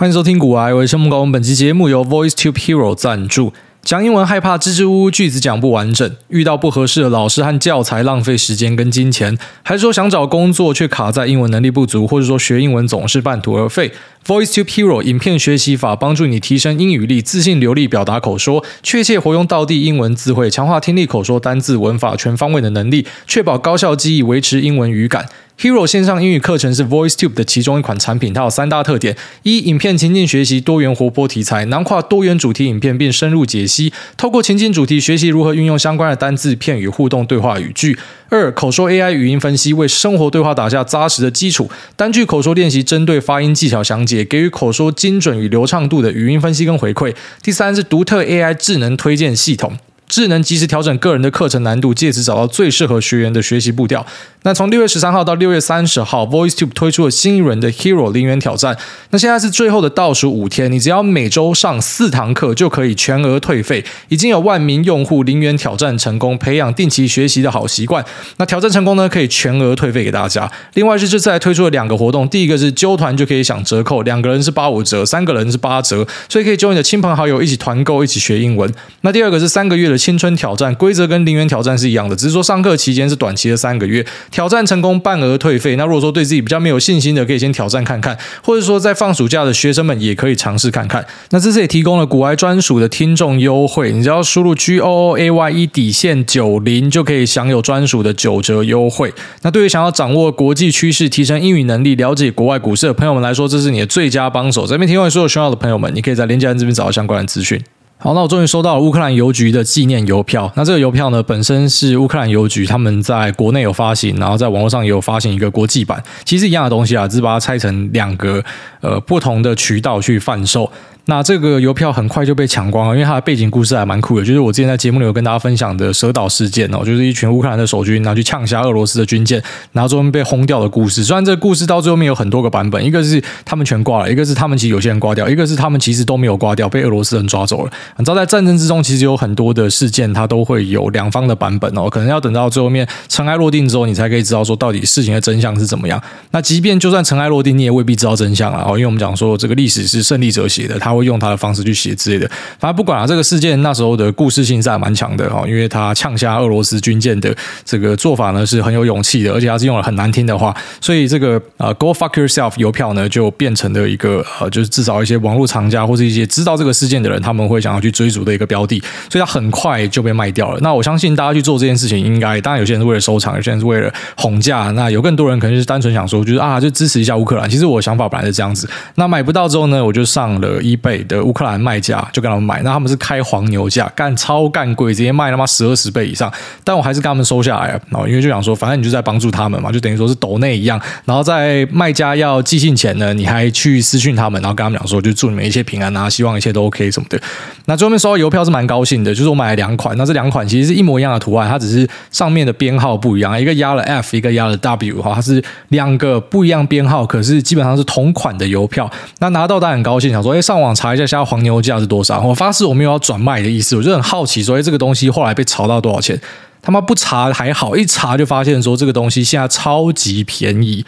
[0.00, 1.20] 欢迎收听古癌，我是陈木高。
[1.20, 3.52] 我们本期节目由 VoiceTube Hero 赞助。
[3.82, 13.92] 讲英文害怕支支吾吾，句子讲不完整，遇到不合适的老师和教材，浪费时间跟金钱，还是说想找工作却卡在英文能力不足，或者说学英文总是半途而废
[14.26, 25.26] ？VoiceTube Hero 影片学习法帮助你提升英语力，自信流利表达口说，确切活用道地英文词汇，强化听力口说单字文法全方位的能力，确保高效记忆，维持英文语感。
[25.60, 37.92] Hero 线上英语课程是 VoiceTube 的其中一款产品，它有三大特点：一、影片情境学习，多元活泼题材，囊括多元主题影片并深入解析，透过情境主题学习如何运用相关的单字、片语互动对话语句；
[38.30, 49.76] 二、口说 AI 语音分析，为生活对话打下扎实的基础，单句口说练习，针对发音技巧详解，给予口说精准与流畅度的语音分析跟回馈；第三是独特 AI 智能推荐系统。
[50.10, 54.04] 智能及时调整个人的课程难度，借此找到最适合学员的学习步调。
[54.42, 58.76] 那从六月十三号到六月三十号，VoiceTube 推出了新一轮的 Hero 零元挑战。
[59.10, 63.84] 那现在是最后的倒数五天，你只要每周上四堂课就可以全额退费。
[64.08, 68.04] 已经有万名用户零元挑战成功，培养定期学习的好习惯。
[68.38, 70.50] 那挑战成功呢，可以全额退费给大家。
[70.74, 78.68] 另外是这次还推出了两个活动，第一个是揪团就可以享折扣，两个人是八五折，三个人是八折，所以可以揪你的亲朋好友一起团购，一起学英文。
[79.02, 79.99] 那第二个是三个月的。
[80.00, 85.76] 青春挑战规则跟零元挑战是一样的，只是说上课期间是短期的三个月，挑战成功半额退费。
[85.76, 91.04] 那如果说对自己比较没有信心的，可以先挑战看看，或者说在放暑假的学生们也可以尝试看看。
[91.30, 99.12] 那这次也提供了股外专属的听众优惠，你只要输入 G O O A Y E 底线九零就可以享有专属的九折优惠。
[99.42, 104.66] 那对于想要掌握国际趋势、提升英语能力、了解国外股市的朋友们来说，这是你的最佳帮手。
[104.66, 107.60] 这边提供所有需要的朋友们，你可以在链接栏这边找到相关的资讯。
[108.02, 110.50] 好，那我终于收到了乌克兰邮局的纪念邮票。
[110.56, 118.42] 那这个邮票呢，本身是乌克兰邮局他们在国内有发行，然后在网络上也有发行一个国际版，其实一样的东西啊，只是把它拆成两个
[118.80, 120.72] 呃不同的渠道去贩售。
[121.06, 129.42] 那这个邮票很快就被抢光了，因为它的背景故事还蛮酷的，就是我之前在节目里有跟大家分享的蛇岛事件哦，就是一群乌克兰的守军然后去呛下俄罗斯的军舰，
[129.72, 131.02] 然后最后被轰掉的故事。
[131.02, 137.72] 虽然这个故事到最后面有很多个版本，一个是他们全挂了，一个是他们其实有些人挂掉，一个是他们其实都没有挂掉，被俄罗斯人抓走了。
[137.96, 146.00] 你知道在战争之中，其实有很多的事件，它都会有两方的版本哦，可能要等到最后面尘埃落定之后，你才可以知道说到底事情的真相是怎么样。
[146.30, 151.80] 那即便就算尘埃落定，你也未必知道真相啊，哦，因为我们讲说这个历史是胜利者写的，他会用他的方式去。
[151.80, 153.06] 写之类的，反正不管了、啊。
[153.06, 157.34] 这个事件那时候的故事性是还蛮强的哈，因为他呛下俄罗斯军舰的
[157.64, 168.78] 这个做法呢是很有勇气的，而且他是用了很难听的话，所以这个呃 “Go fuck yourself” 邮票呢就变成了一个呃，就是至少一些网络藏家或是一些知道这个事件的人，他们会想要去追逐的一个标的，
[169.08, 170.60] 所以它很快就被卖掉了。
[170.60, 177.48] 那我相信大家去做这件事情，应该当然有些人是为了收藏，有些人是为了哄价，那有更多人可能是单纯想说，就是啊，就支持一下乌克兰。
[177.48, 178.68] 其实我的想法本来是这样子。
[178.96, 182.62] 那买不到之后呢，我就上了 eBay 的乌克兰卖家，就跟他们买。
[182.62, 186.32] 那他们是开黄牛价，干超干贵，直接卖他妈十二十倍以上。
[186.64, 190.80] 但我还是跟他们收下来了，因为就想说，反正你就在帮助他们嘛，就等于说是抖内一样。
[191.04, 197.20] 然后在卖家要寄信前呢，你还去私讯他们，然后跟他们讲说，就祝你们一切平安啊，希望一切都 OK 什么的。
[197.66, 208.90] 那最后面收到邮票是蛮高兴的，就是我买了两款，那这两款其实是一模一样的图案，它只是上面的编号不一样，一个压了 F，一个压了 W 哈，它是两个不一样编号，可是基本上是同款的邮票。
[209.18, 212.20] 那拿到当然很高兴，想说，哎，上网查一下现在黄牛价是多少？
[212.20, 216.20] 我发誓我没有要转卖的意思，我就很好奇，所以这个东西后来被炒到多少钱？
[216.62, 220.84] 他妈不查还好，一查就发现说这个东西现在超级便宜。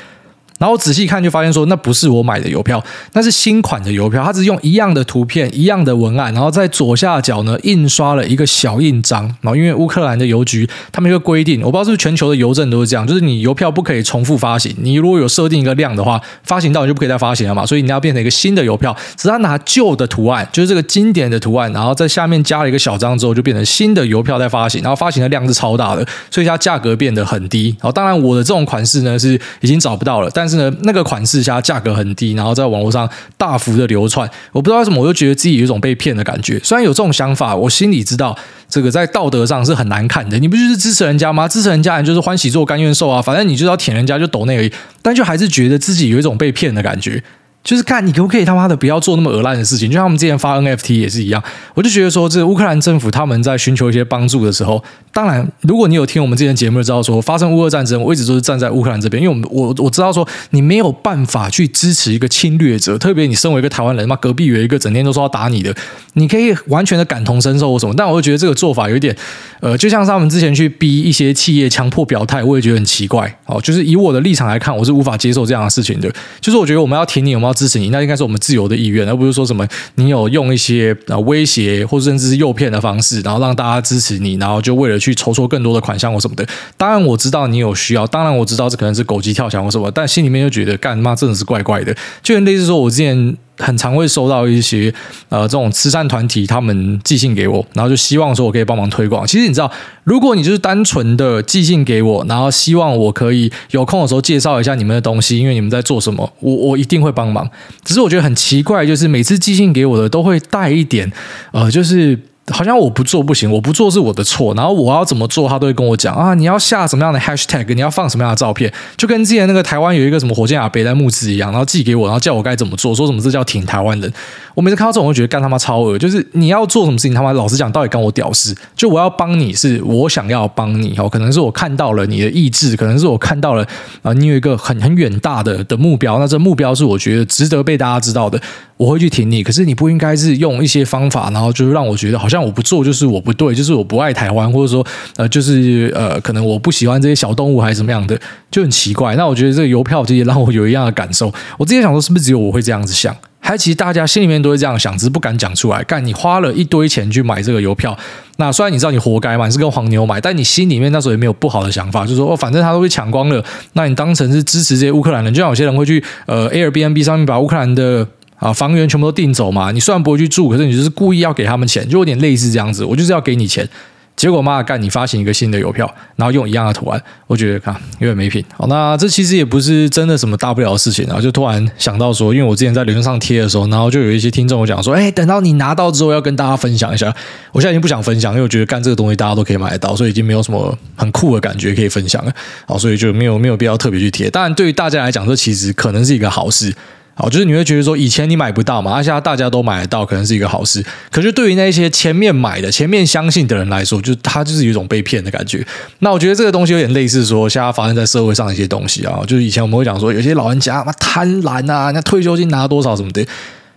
[0.63, 2.81] 然后仔细看就发现说，那不是我买的邮票，
[3.15, 4.23] 那是新款的邮票。
[4.23, 9.25] 它只用一样的图片、一样的文案，然后在左下角呢印刷了一个小印章。
[9.41, 14.73] 然后因为乌克兰的邮局他们有个规定，我不知道是不是全球的邮政都是这样，就是你邮票不可以重复发行。
[14.79, 17.67] 你如果有设定一个量的话，发行到你就不可以再发行了嘛。
[17.67, 24.81] 所以你要变成一个新的邮票，只是拿旧的图案，就是这个经典的图案，然后在下面加了一个小章之后，就变成新的邮票在发行。
[24.81, 27.75] 然后发行的量是超大的，所以它价格变得很低。
[27.81, 36.59] 然后当然我的这种款式呢是已经找不到了，但是呢那个款式下价格很低，然后在网络上大幅的流窜，我不知道为什么，我就觉得自己有一种被骗的感觉。
[36.63, 38.37] 虽然有这种想法，我心里知道
[38.69, 40.39] 这个在道德上是很难看的。
[40.39, 41.47] 你不就是支持人家吗？
[41.49, 44.73] 支持人家人就是欢喜做甘愿受啊，反正你就是要舔人家就抖那而已。
[45.03, 47.23] 但就还是觉得自己有一种被骗的感觉。
[47.65, 51.43] 就是看你可不可以他妈的不要做那么恶烂的事情，就像我们之前发 NFT 也是一样，
[51.75, 54.83] 我就觉得说，这乌克兰政府他们在寻求一些帮助的时候，
[55.13, 65.73] 当然，如果你有听我们之前节目，知道说发生乌俄战争，我一直都是站在乌克兰这边，因为我们我我知道说你没有办法去支持一个侵略者，特别你身为一个台湾人，嘛隔壁有一个整天都说要打你的，
[66.15, 69.17] 你可以完全的感同身受或什么，但我就觉得这个做法有一点，
[69.61, 77.52] 呃，就像是他们之前去逼一些企业强迫表态，我也觉得很奇怪哦，就是以我的立场来看，我是无法接受这样的事情的，就是我觉得我们要挺你，我们要。
[77.53, 79.67] 支持你，那应该是我们自由的意愿，而不是说什么
[79.97, 86.47] 你有用一些啊威胁或者甚至是诱骗的方式，然后让大家支持你，然后就为了去筹措更多的款项或什么的。
[86.77, 93.37] 当然我知道你有需要，当然我知道这可能是狗急跳墙或什么，但心里面又觉得干妈真的是怪怪的，就类似说我之前。
[93.63, 94.93] 很常会收到一些
[95.29, 99.27] 呃这种慈善团体他们寄信给我，然后就希望说我可以帮忙推广。
[99.27, 99.71] 其实你知道，
[100.05, 107.49] 如果你就是单纯的寄信给我，然后希望我可以有空的时候介绍一下你们的东西，因为你们在做什么，我我一定会帮忙。
[107.85, 111.11] 只是我觉得很奇怪，就是每次寄信给我的都会带一点
[111.53, 112.19] 呃，就是。
[112.49, 116.35] 好像我不做不行，我不做是我的错，然后我要怎么做，他都会跟我讲啊。
[116.35, 124.13] 你要下什么样的 hashtag，你要放什么样的照片，就跟之前那个台湾有一个什么火箭啊、北在募资一样，然后寄给我，然后叫我该怎么做，说什么这叫挺台湾人。
[124.55, 128.55] 我每次看到这种，我就觉得干他妈超恶，就是你要做什么事情，他妈老实讲，到底跟我屌事？
[128.75, 133.67] 就我要帮你是我想要帮你哦，可能是我看到了你的意志，可能是我看到了
[134.03, 138.41] 啊，你有一个很很远大的的目标，那这目标是我觉得值得被大家知道的。
[138.79, 144.85] 我会去挺你，可是你不应该是用一些方法，然后就是让我觉得好像像我不做就是我不对，就是我不爱台湾，或者说
[145.17, 148.19] 呃，就是呃，可能我不喜欢这些小动物还是怎么样的，
[148.51, 149.15] 就很奇怪。
[149.15, 151.33] 那我觉得这个邮票其实让我有一样的感受。
[151.59, 153.15] 我之前想说，是不是只有我会这样子想？
[153.45, 155.83] 还其实大家心里面都会这样想，只是不敢讲出来。
[155.83, 157.99] 干，你花了一堆钱去买这个邮票，
[158.37, 168.07] 那虽然你知道你活该嘛，你是跟黄牛买，但你心里面那时候也没有不好的想法，就是说哦，反正他都被抢光了，那你当成是支持这些乌克兰人，就像有些人会去呃 Airbnb 上面把乌克兰的。
[168.43, 169.71] 啊，房源全部都订走嘛？
[169.71, 172.85] 你虽然不会去住，可是你就是故意要给他们钱，就有点类似这样子。
[172.85, 173.69] 我就是要给你钱，
[174.17, 178.45] 结果妈的干，你发行一个新的邮票，然后用一样的图案，我觉得看有点没品。
[178.57, 187.15] 好，那这其实也不是真的什么大不了的事情，然后就突然想到说，因为我之前在留言上贴的时候，然后就有一些听众我讲说，哎，等到你拿到之后要跟大家分享一下。
[187.53, 192.33] 我现在已经不想分享，因为我觉得干这个东西大家都可以买得到，所以已经没有什么很酷的感觉可以分享了。
[192.67, 194.29] 好，所以就没有没有必要特别去贴。
[194.29, 196.75] 当然，对于大家来讲，这其实可能是一个好事。
[197.15, 200.83] 好，就是你会觉得说，以前你买不到嘛，而现在大家都买得到，可能是一个好事。
[201.11, 205.65] 可是对于那些前面买的、前面相信的人来说，就他就是有一种被骗的感觉。
[205.99, 213.23] 那我觉得这个东西有点类似说，现在发生在社会上的一些东西啊，就是以前我们会讲说，有些老人家嘛贪婪啊，那退休金拿多少什么的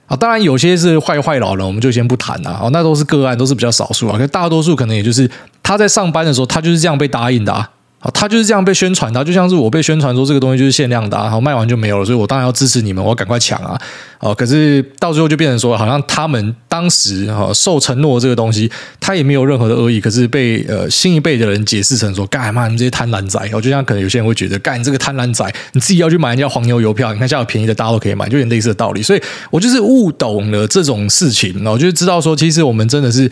[0.08, 4.18] 啊，当然有些是坏坏老人，我们就先不谈了啊，那都是个案，都是比较少数啊。
[4.18, 5.30] 可大多数可能也就是
[5.62, 7.70] 他在上班的时候，他就是这样被答应的啊。
[8.14, 13.80] 他就是这样被宣传的，就像是我被宣传说这个东西就是限量的，然后卖完就没有了，所以我当然要支持你们，我要赶快抢啊！
[14.20, 23.40] 哦，可是到最后就变成说，好像他们当时哈受承诺这个东西，他也没有任何的恶意，可是被呃新一辈的人解释成说，干嘛你们这些贪婪仔？
[23.54, 29.02] 哦，就像可能有些人会觉得，干你这个贪婪仔，你自己要去买人家黄牛邮票，你看现在有便宜的，大家都可以买，就有点类似的道理。
[29.02, 33.30] 所以我就是悟懂了这种事情，然后就知道说，其实我们真的是。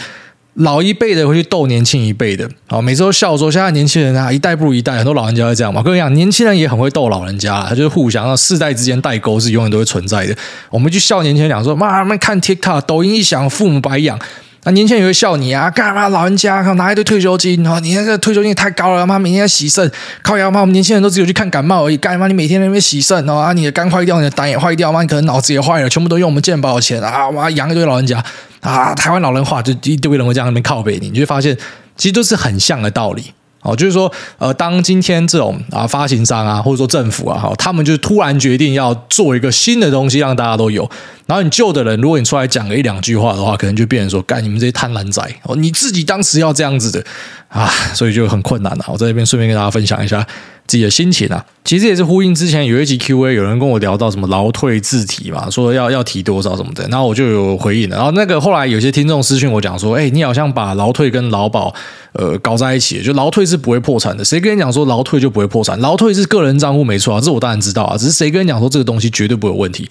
[0.56, 5.82] 老一辈的会去逗年轻一辈的，好，每次都笑说，现在年轻人啊，一代不如一代，很多老人家会这样嘛。
[5.82, 10.36] 跟你讲，年轻人也很会逗老人家，他就是互相让世代之间代沟是永远都会存在的。
[10.70, 14.20] 我们去笑年轻人讲说，妈们看 TikTok，抖音一响，父母白养。
[14.66, 28.24] 那年轻人也会笑你啊，干嘛老人家拿一堆退休金，然后你那个退休金太高了，妈每天要洗肾，靠养妈，我们年轻人都只有去看感冒而已，干嘛你每天那边洗肾哦啊，你的肝坏掉，你的胆也坏掉，妈你可能脑子也坏了，全部都用我们健保的钱啊，哇养一堆老人家。
[28.62, 31.54] 啊，台湾老人话就一堆人会这样那边靠背你，你就会发现
[31.98, 33.34] 其实都是很像的道理
[33.64, 33.76] 哦。
[33.76, 40.88] 就是说，呃，当今天这种啊发行商啊，或者说政府啊，哈，他们就突然决定要做一个新的东西让大家都有，
[41.26, 47.04] 然后你旧的人，如果你出来讲个一两句话的话，可能就变成说，干你们这些贪婪仔哦，你自己当时要这样子的
[47.48, 48.86] 啊，所以就很困难了。
[48.88, 50.26] 我在这边顺便跟大家分享一下。
[50.74, 57.96] 自己的心情啊，其实也是呼应之前有一集 Q&A，有人跟我聊到什么劳退自提嘛，说要要提多少什么的，然后我就有回应了。
[57.96, 61.72] 然后那个后来有些听众私讯我讲说，哎，你好像把劳退跟劳保
[62.14, 64.26] 呃搞在一起，就劳退是不会破产的。
[64.26, 65.80] 谁跟你讲说劳退就不会破产？
[65.80, 69.88] 劳退是个人账户没错啊，这我当然知道啊，只是谁跟你讲说这个东西绝对不会有问题？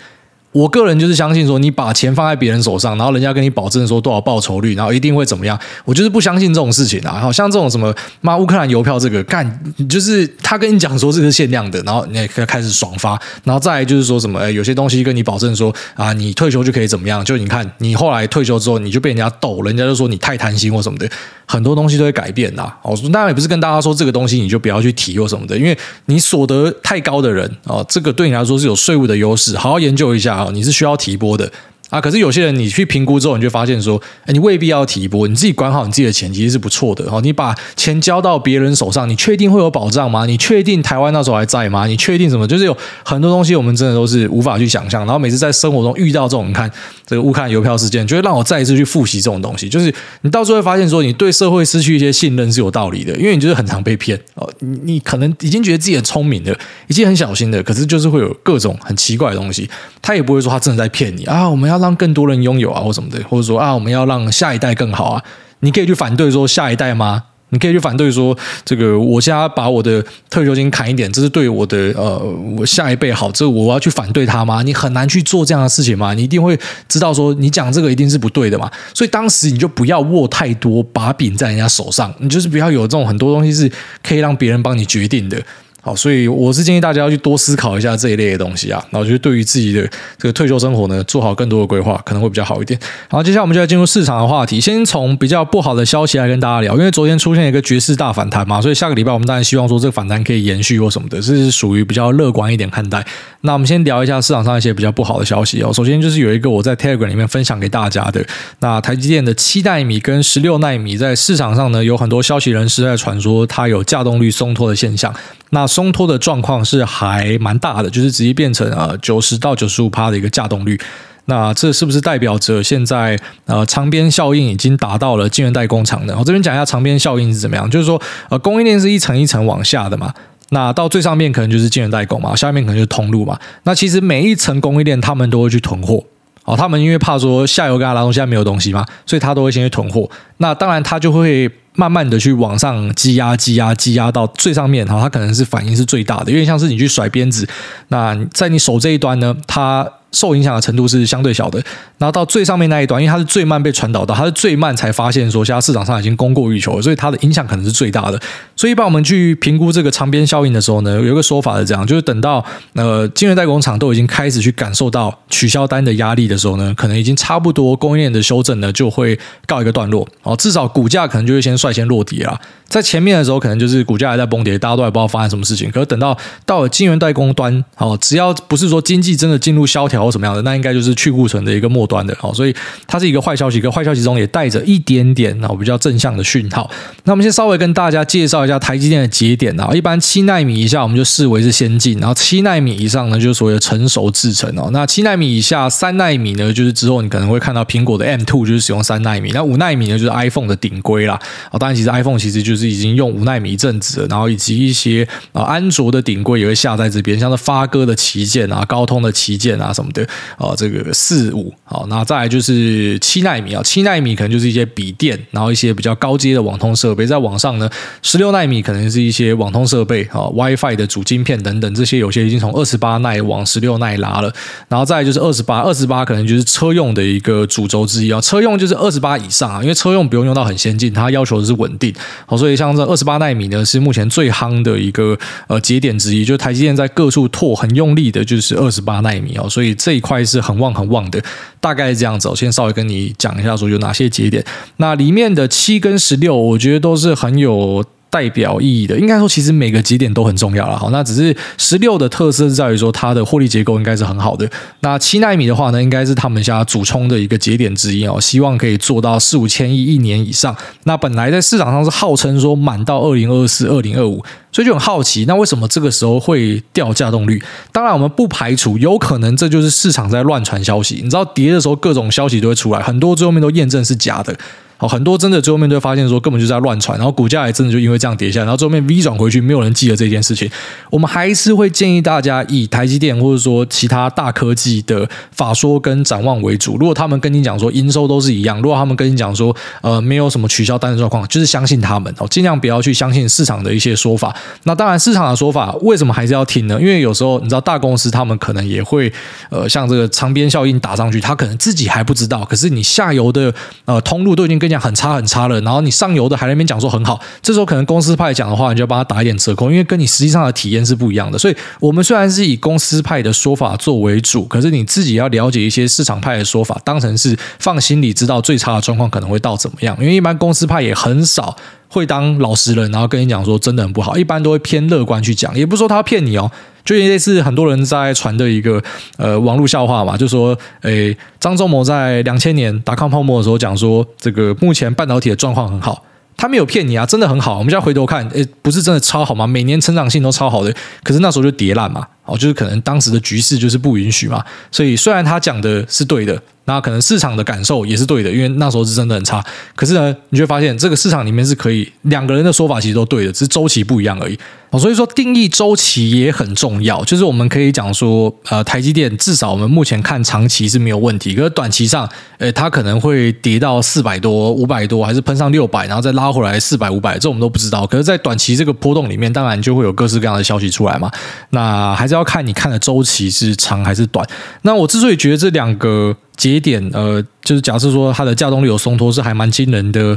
[0.52, 5.58] 我个人就是相信说，你把钱放在别人手上，然后人家跟你保证说多少报酬率，然后一定会怎么样。
[5.84, 7.18] 我就是不相信这种事情啊！
[7.18, 17.24] 好像这种什么妈乌克兰邮票这个干，就是他跟你讲说这个是限量的，然后你也可以开始爽发，然后再来就是说什么，哎，有些东西跟你保证说啊，你退休就可以怎么样？
[17.24, 21.08] 就你看你后来退休之后，你就被人家逗，人家就说你太贪心或什么的。
[21.44, 31.52] 很多东西都会改变呐，哦，当然也不是跟大家说这个东西你就不要去提或什么的，因为你所得太高的人哦，这个对你来说是有税务的优势，好好研究一下哦，你是需要提拨的。
[31.92, 32.00] 啊。
[32.00, 37.10] 可是有些人你去评估之后，你就发现说，哎，你未必要提拨，你自己管好你自己的钱，其实是不错的。
[37.10, 40.24] 好，你把钱交到别人手上，你确定会有保障吗？
[40.24, 41.86] 你确定台湾那时候还在吗？
[41.86, 42.48] 你确定什么？
[42.48, 45.04] 就是有很多东西我们真的都是无法去想象。
[45.04, 46.70] 然后每次在生活中遇到这种，你看
[47.06, 49.68] 这个乌克兰邮票事件，就会让我再一次去复习这种东西。
[49.68, 54.50] 就是你到时候会发现说，你对社会失去一些信任是有道理的，因为你就是很常被骗哦。
[54.60, 56.56] 你你可能已经觉得自己很聪明的，
[56.88, 59.68] 已经很小心的，可是就是会有各种很奇怪的东西。
[60.00, 65.22] 他也不会说他真的在骗你啊，我们要让更多人拥有啊，或什么的，或者说啊，我们要让下一代更好啊。
[65.60, 67.24] 你可以去反对说下一代吗？
[67.50, 68.34] 你可以去反对说，
[68.64, 72.18] 这个我现在把我的退休金砍一点，这是对我的呃
[72.56, 74.62] 我下一辈好，这我要去反对他吗？
[74.62, 76.14] 你很难去做这样的事情吗？
[76.14, 76.58] 你一定会
[76.88, 78.70] 知道说，你讲这个一定是不对的嘛。
[78.94, 83.70] 所以当时你就不要握太多把柄在人家手上，你就是不要有这种很多东西是
[84.02, 85.38] 可以让别人帮你决定的。
[85.84, 88.80] 好，所以我是建议大家要去多思考一下这一类的东西啊。
[88.90, 89.82] 那我觉得对于自己的
[90.16, 92.78] 这个退休生活呢，做好更多的规划可能会比较好一点。
[93.08, 94.60] 好，接下来我们就来进入市场的话题。
[94.60, 103.04] 先从比较不好的消息来跟大家聊，因为昨天出现一个绝世大反弹嘛，所以下个礼拜我们当然希望说这个反弹可以延续或什么的，这是属于比较乐观一点看待。
[103.40, 105.72] 那我们先聊一下市场上一些比较不好的消息哦。
[105.72, 108.24] 首先就是有一个我在 Telegram 里面分享给大家的，
[108.60, 115.12] 那台积电的七奈米跟十六纳米在市场上呢，有很多消息人士在传说它有稼动率松脱的现象。
[115.54, 120.78] 那松脱的状况是还蛮大的，就是直接变成呃九十到九十五趴的一个稼动率。
[121.24, 126.14] 那这是不是代表着现在呃长边效应已经达到了晶圆代工厂呢？
[126.18, 130.12] 我这边讲一下长边效应是怎么样，就是说呃供应链是一层一层往下的嘛，
[130.50, 133.38] 那到最上面可能就是晶圆代工嘛，下面可能就是通路嘛。
[133.62, 136.04] 那其实每一层供应链他们都会去囤货。
[136.44, 140.08] 哦，他们因为怕说下游跟他拉东西，他没有东西嘛，所以他都会先去囤货。
[140.38, 144.86] 那当然，他就会慢慢的去往上积压、积压、积压到最上面。
[144.86, 147.48] 哈，他可能是反应是最大的，因为像是你去甩鞭子，
[147.88, 149.88] 那在你手这一端呢，他。
[150.12, 151.58] 受影响的程度是相对小的，
[151.98, 158.20] 然后到最上面那一端，因为它是最慢被传导到，它是最慢才发现说现在市场上已经供过于求，所以它的影响可能是最大的。
[158.54, 172.40] 所以，一般我们去评估这个长边效应的时候呢，有一个说法是这样，就是等到呃晶圆代工厂都已经开始去感受到取消单的压力的时候呢，可能已经差不多供应链的修正呢就会告一个段落哦，至少股价可能就会先率先落底了。
[172.68, 175.70] 在前面的时候，可能就是股价还在崩跌，大家都还不知道发生什么事情。
[175.70, 176.16] 可是等到
[176.46, 182.16] 到了晶圆代工端，哦，只要不是说经济真的进入萧条或什么样的，那应该就是去库存的一个末端的。
[182.20, 182.54] 哦，所以
[182.86, 186.68] 它是一个坏消息，个坏消息中也带着一点点啊比较正向的讯号。
[187.04, 194.70] 那我们先稍微跟大家介绍一下台积电的节点啊，一般七纳米以下我们就视为是先进，然后七纳米以上呢就是所谓的成熟制程哦。
[194.72, 201.20] 那七纳米以下三纳米呢，就是之后你可能会看到苹果的 M2 就是使用三纳米，那五纳米呢就是 iPhone 的顶规啦。
[201.50, 202.72] 哦，当然其实 iPhone 其实就是。
[202.72, 210.06] 已经用五纳米一阵子了，然后以及一些啊安卓的顶规也会下在这边，像是发哥的旗舰啊、高通的旗舰啊什么的
[210.38, 217.68] 啊，这个四五好，那再来就是七纳米啊，七纳米可能就是一些笔电，然后一些比较高阶的网通设备，在网上呢，
[218.00, 224.32] 十六纳米可能是一些网通设备啊，WiFi 的主晶片等等，这些有些已经从二十八奈往十六奈拉了，
[224.68, 231.92] 然后再就是二十八，二十八可能就是车用的一个主轴之一啊，车用就是二十八以上啊，因为车用不用用到很先进，它要求的是稳定，
[232.24, 232.52] 好，所以。
[232.62, 235.18] 像这二十八纳米呢，是目前最夯的一个
[235.48, 241.20] 呃节点之一，就台积电在各处拓很用力的，就是二十八纳米哦，所以这一块是很旺很旺的，
[241.60, 242.28] 大概这样子。
[242.28, 244.44] 我先稍微跟你讲一下，说有哪些节点。
[244.76, 247.84] 那里面的七跟十六，我觉得都是很有。
[248.12, 250.78] 代表意义的，应该说其实每个节点都很重要了。
[250.78, 254.46] 好，那只是十六的特色在于说它的获利结构应该是很好的。
[254.80, 260.54] 那七纳米的话呢，应该是他们家主冲的一个节点之一哦，希望可以做到四五千亿一年以上。
[260.84, 267.42] 那本来在市场上是号称说满到二零二四、二零二五，所以就很好奇，那为什么这个时候会掉价动率？
[267.72, 270.96] 当然，我们不排除有可能这就是市场在乱传消息。
[271.02, 274.36] 你知道跌的时候各种消息都会出来，很多最后面都验证是假的。
[274.82, 280.50] 哦，很多真的最后面都会发现说根本就在乱传，然后股价也真的就因为这样跌下来，然后最后面 V 转回去，没有人记得这件事情。
[280.90, 286.76] 我们还是会建议大家以台积电或者说其他大科技的法说跟展望为主。
[286.76, 294.34] 如果他们跟你讲说营收都是一样，如果他们跟你讲说呃没有什么取消单的状况，就是相信他们哦，尽量不要去相信市场的一些说法。
[294.64, 296.76] 那当然市场的说法为什么还是要听呢？
[296.80, 299.12] 因为有时候你知道大公司他们可能也会
[299.50, 311.38] 呃像这个长边效应打上去，他可能自己还不知道，可是你下游的呃通路都已经跟很差很差了，然后你上游的还在那边讲说很好，这时候可能公司派讲的话，你就要帮他打一点折扣，因为跟你实际上的体验是不一样的。
[311.38, 319.96] 所以，我们虽然是以公司派的说法做为主，可是你自己要了解一些市场派的说法，当成是放心里知道最差的状况可能会到怎么样。
[320.00, 321.56] 因为一般公司派也很少
[321.88, 326.50] 会当老实人，然后跟你讲说真的很不好，一般都会偏乐观去讲，也不是说他骗你哦。
[326.84, 328.82] 就类似很多人在传的一个
[329.16, 336.04] 呃网络笑话嘛，就说，诶，张忠谋在两千年达康泡沫的时候讲说，这个目前半导体的状况很好。
[336.34, 337.58] 他没有骗你啊，真的很好。
[337.58, 339.46] 我们现在回头看，诶，不是真的超好吗？
[339.46, 340.74] 每年成长性都超好的，
[341.04, 344.42] 可是那时候就跌烂嘛，哦，就是可能当时的局势就是不允许嘛。
[344.70, 349.44] 所以虽然他讲的是对的，那可能市场的感受也是对的，因为那时候是真的很差。
[349.76, 354.38] 可是呢，你就会发现这个市场里面是可以两个人的说法其实都对的，只是周期不一样而已。
[354.70, 357.04] 哦，所以说定义周期也很重要。
[357.04, 362.08] 就是我们可以讲说，呃，台积电至少我们目前看长期是没有问题，可是短期上，
[362.38, 367.86] 呃，它可能会跌到四百多、五百多，还是喷上六百，然后再拉回来四百、五百，这我们都不知道。
[367.86, 371.10] 可是，在短期这个波动里面，当然就会有各式各样的消息出来嘛。
[371.50, 374.24] 那还是要要看你看的周期是长还是短。
[374.62, 380.16] 那我之所以觉得这两个节点，呃，就是假设说它的价动力有松脱，是还蛮惊人的。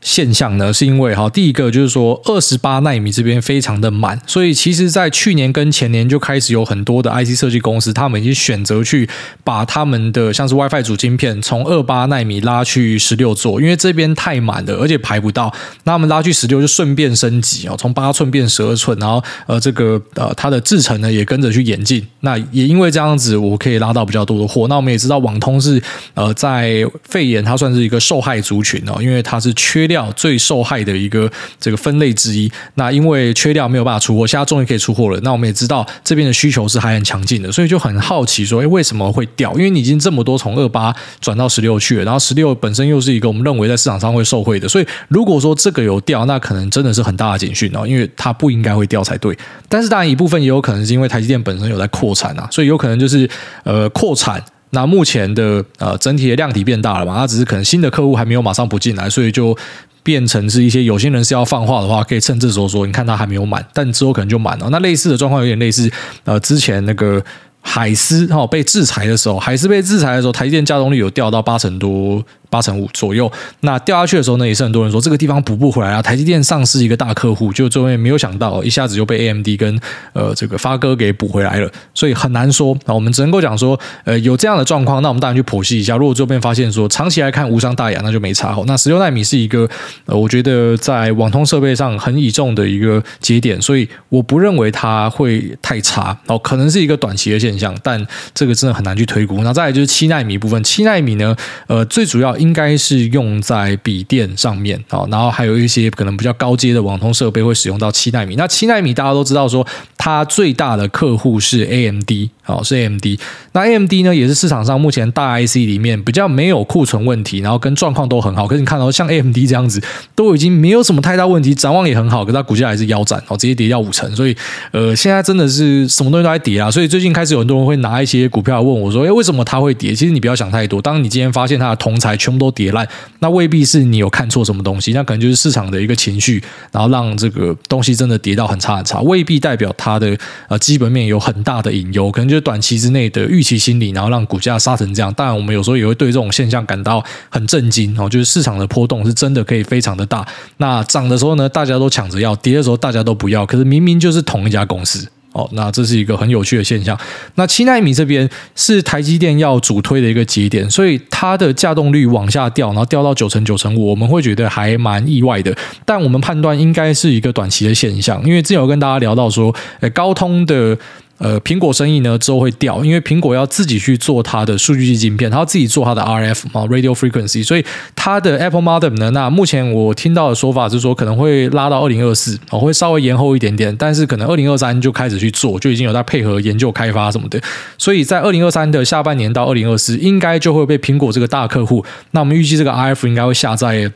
[0.00, 9.06] 现象呢，是因为哈，第一个就是说，二十八纳米这边非常的满，所以其实，在去年跟前年就开始有很多的 IC 设计公司，他们已经选择去
[9.44, 15.52] 把他们的像是 WiFi 主晶片从二八纳米拉去十六做，因为这边太满了，而且排不到，
[15.84, 24.66] 那他们拉去十六就顺便升级啊，从八寸变十二寸，然后呃，这个呃，它的制程呢也跟着去演进，那也因为这样子，我可以拉到比较多的货。
[24.66, 25.82] 那我们也知道，网通是
[26.14, 29.89] 呃，在肺炎它算是一个受害族群哦，因为它是缺。
[29.90, 31.30] 料最受害的一个
[31.60, 35.20] 这个分类之一，那因为缺料没有办法出货，现在终于可以出货了。
[35.20, 39.52] 那我们也知道这边的需求是还很强劲的，所以就很好奇说，诶，为什么会掉？
[39.52, 49.36] 因为你已经这么多从二八转到十六去了，然后十六本身又是一个我们认为在市场上会受惠的，所以如果说这个有掉，那可能真的是很大的警讯哦，因为它不应该会掉才对。
[49.68, 53.28] 但是当然一部分也有可能是因为台积电本身有在扩产啊，所以有可能就是
[53.64, 54.42] 呃扩产。
[54.70, 57.16] 那目前的呃整体的量体变大了嘛？
[57.16, 59.56] 它只是可能新的客户还没有马上补进来，所以就
[60.02, 64.68] 变成是一些有心人是要放话的话，可以趁这时候说，你看它还没有满，但之后可能就满了。
[64.70, 65.90] 那类似的状况有点类似，
[66.24, 67.22] 呃，之前那个。
[67.62, 73.30] 海思哈被制裁的时候，海思被制裁的时候，台积电加动率有掉到八成多、八成五左右。
[73.60, 76.02] 那掉下去的时候呢，也是很多人说这个地方补不回来啊。
[76.02, 79.80] 台积电丧失一个大客户，就最后没有想到一下子就被 AMD 跟
[80.12, 82.76] 呃这个发哥给补回来了，所以很难说。
[82.84, 85.96] 那我们只能够讲说，呃有这样的状况，那我们当然去剖析一下。
[85.96, 88.56] 如果最后面发现说长期来看无伤大雅，那就没差。
[88.66, 89.68] 那十六纳米是一个
[90.06, 98.04] 呃，我觉得在网通设备上很倚重的一个节点，所以我不认为它会太差哦，可能是一个短期的现象，但
[98.34, 99.42] 这个真的很难去推估。
[99.42, 101.36] 那再来就是七纳米部分，七纳米呢，
[101.68, 108.34] 呃，最主要应该是用在笔电上面啊，然后还有一些可能比较高阶的网通设备会使用到七纳米。
[108.36, 109.66] 那七纳米大家都知道说，
[109.98, 112.10] 它最大的客户是 AMD，
[112.50, 113.04] 好，是 AMD。
[113.52, 118.46] 那 AMD 呢，也是市场上目前大 IC 里面比较没有库存问题，然后跟状况都很好。
[118.46, 119.82] 可是你看到像 AMD 这样子，
[120.14, 124.08] 都已经没有什么太大问题，展望也很好，可是它股价还是腰斩，哦，直接跌掉五成。
[124.14, 124.36] 所以，
[124.70, 126.70] 呃，现在真的是什么东西都在跌啊。
[126.70, 127.80] 所以最近开始有很多人会。
[127.80, 130.82] 拿一些股票问我说：“诶，为什么它会跌？”其实你不要想太多。
[130.82, 132.86] 当你今天发现它的同材全部都跌烂，
[133.20, 140.16] 那未必是你有看错什么东西，那可能就是市场的一个情绪，然后让这个东西真的跌到很差很差，未必代表它的
[140.48, 145.12] 呃基本面有很大的隐忧，可能就短期之内的预期心理，然后让股价杀成这样。
[145.14, 150.26] 当然，我们有时候也会对这种现象感到很震惊哦，就是市场的波动是真的可以非常的大。
[150.56, 153.44] 那涨的时候呢，大家都抢着要；跌的时候，大家都不要。
[153.44, 155.06] 可是明明就是同一家公司。
[155.32, 156.98] 哦，那这是一个很有趣的现象。
[157.36, 165.56] 那七奈米这边是台积电要主推的一个节点，所以它的稼动率往下掉，然后掉到九成九成五，我们会觉得还蛮意外的。
[165.84, 170.76] 但我们判断应该是一个短期的现象，因为之前有跟大家聊到说，诶，高通的。
[171.20, 177.62] 呃，苹果生意呢之后会掉，因为苹果要自己去做它的数据机晶片，它要自己做它的 RF 嘛，Radio Frequency，所以
[177.94, 187.38] 它的 Apple Modem 呢，那目前我听到的说法是说可能会拉到二零二四，哦，会稍微延后一点点，但是可能二零二三就开始去做，就已经有在配合研究开发什么的，
[187.76, 193.92] 所以在二零二三的下半年到二零二四，应该就会被苹果这个大客户，那我们预计这个 RF 应该会下在。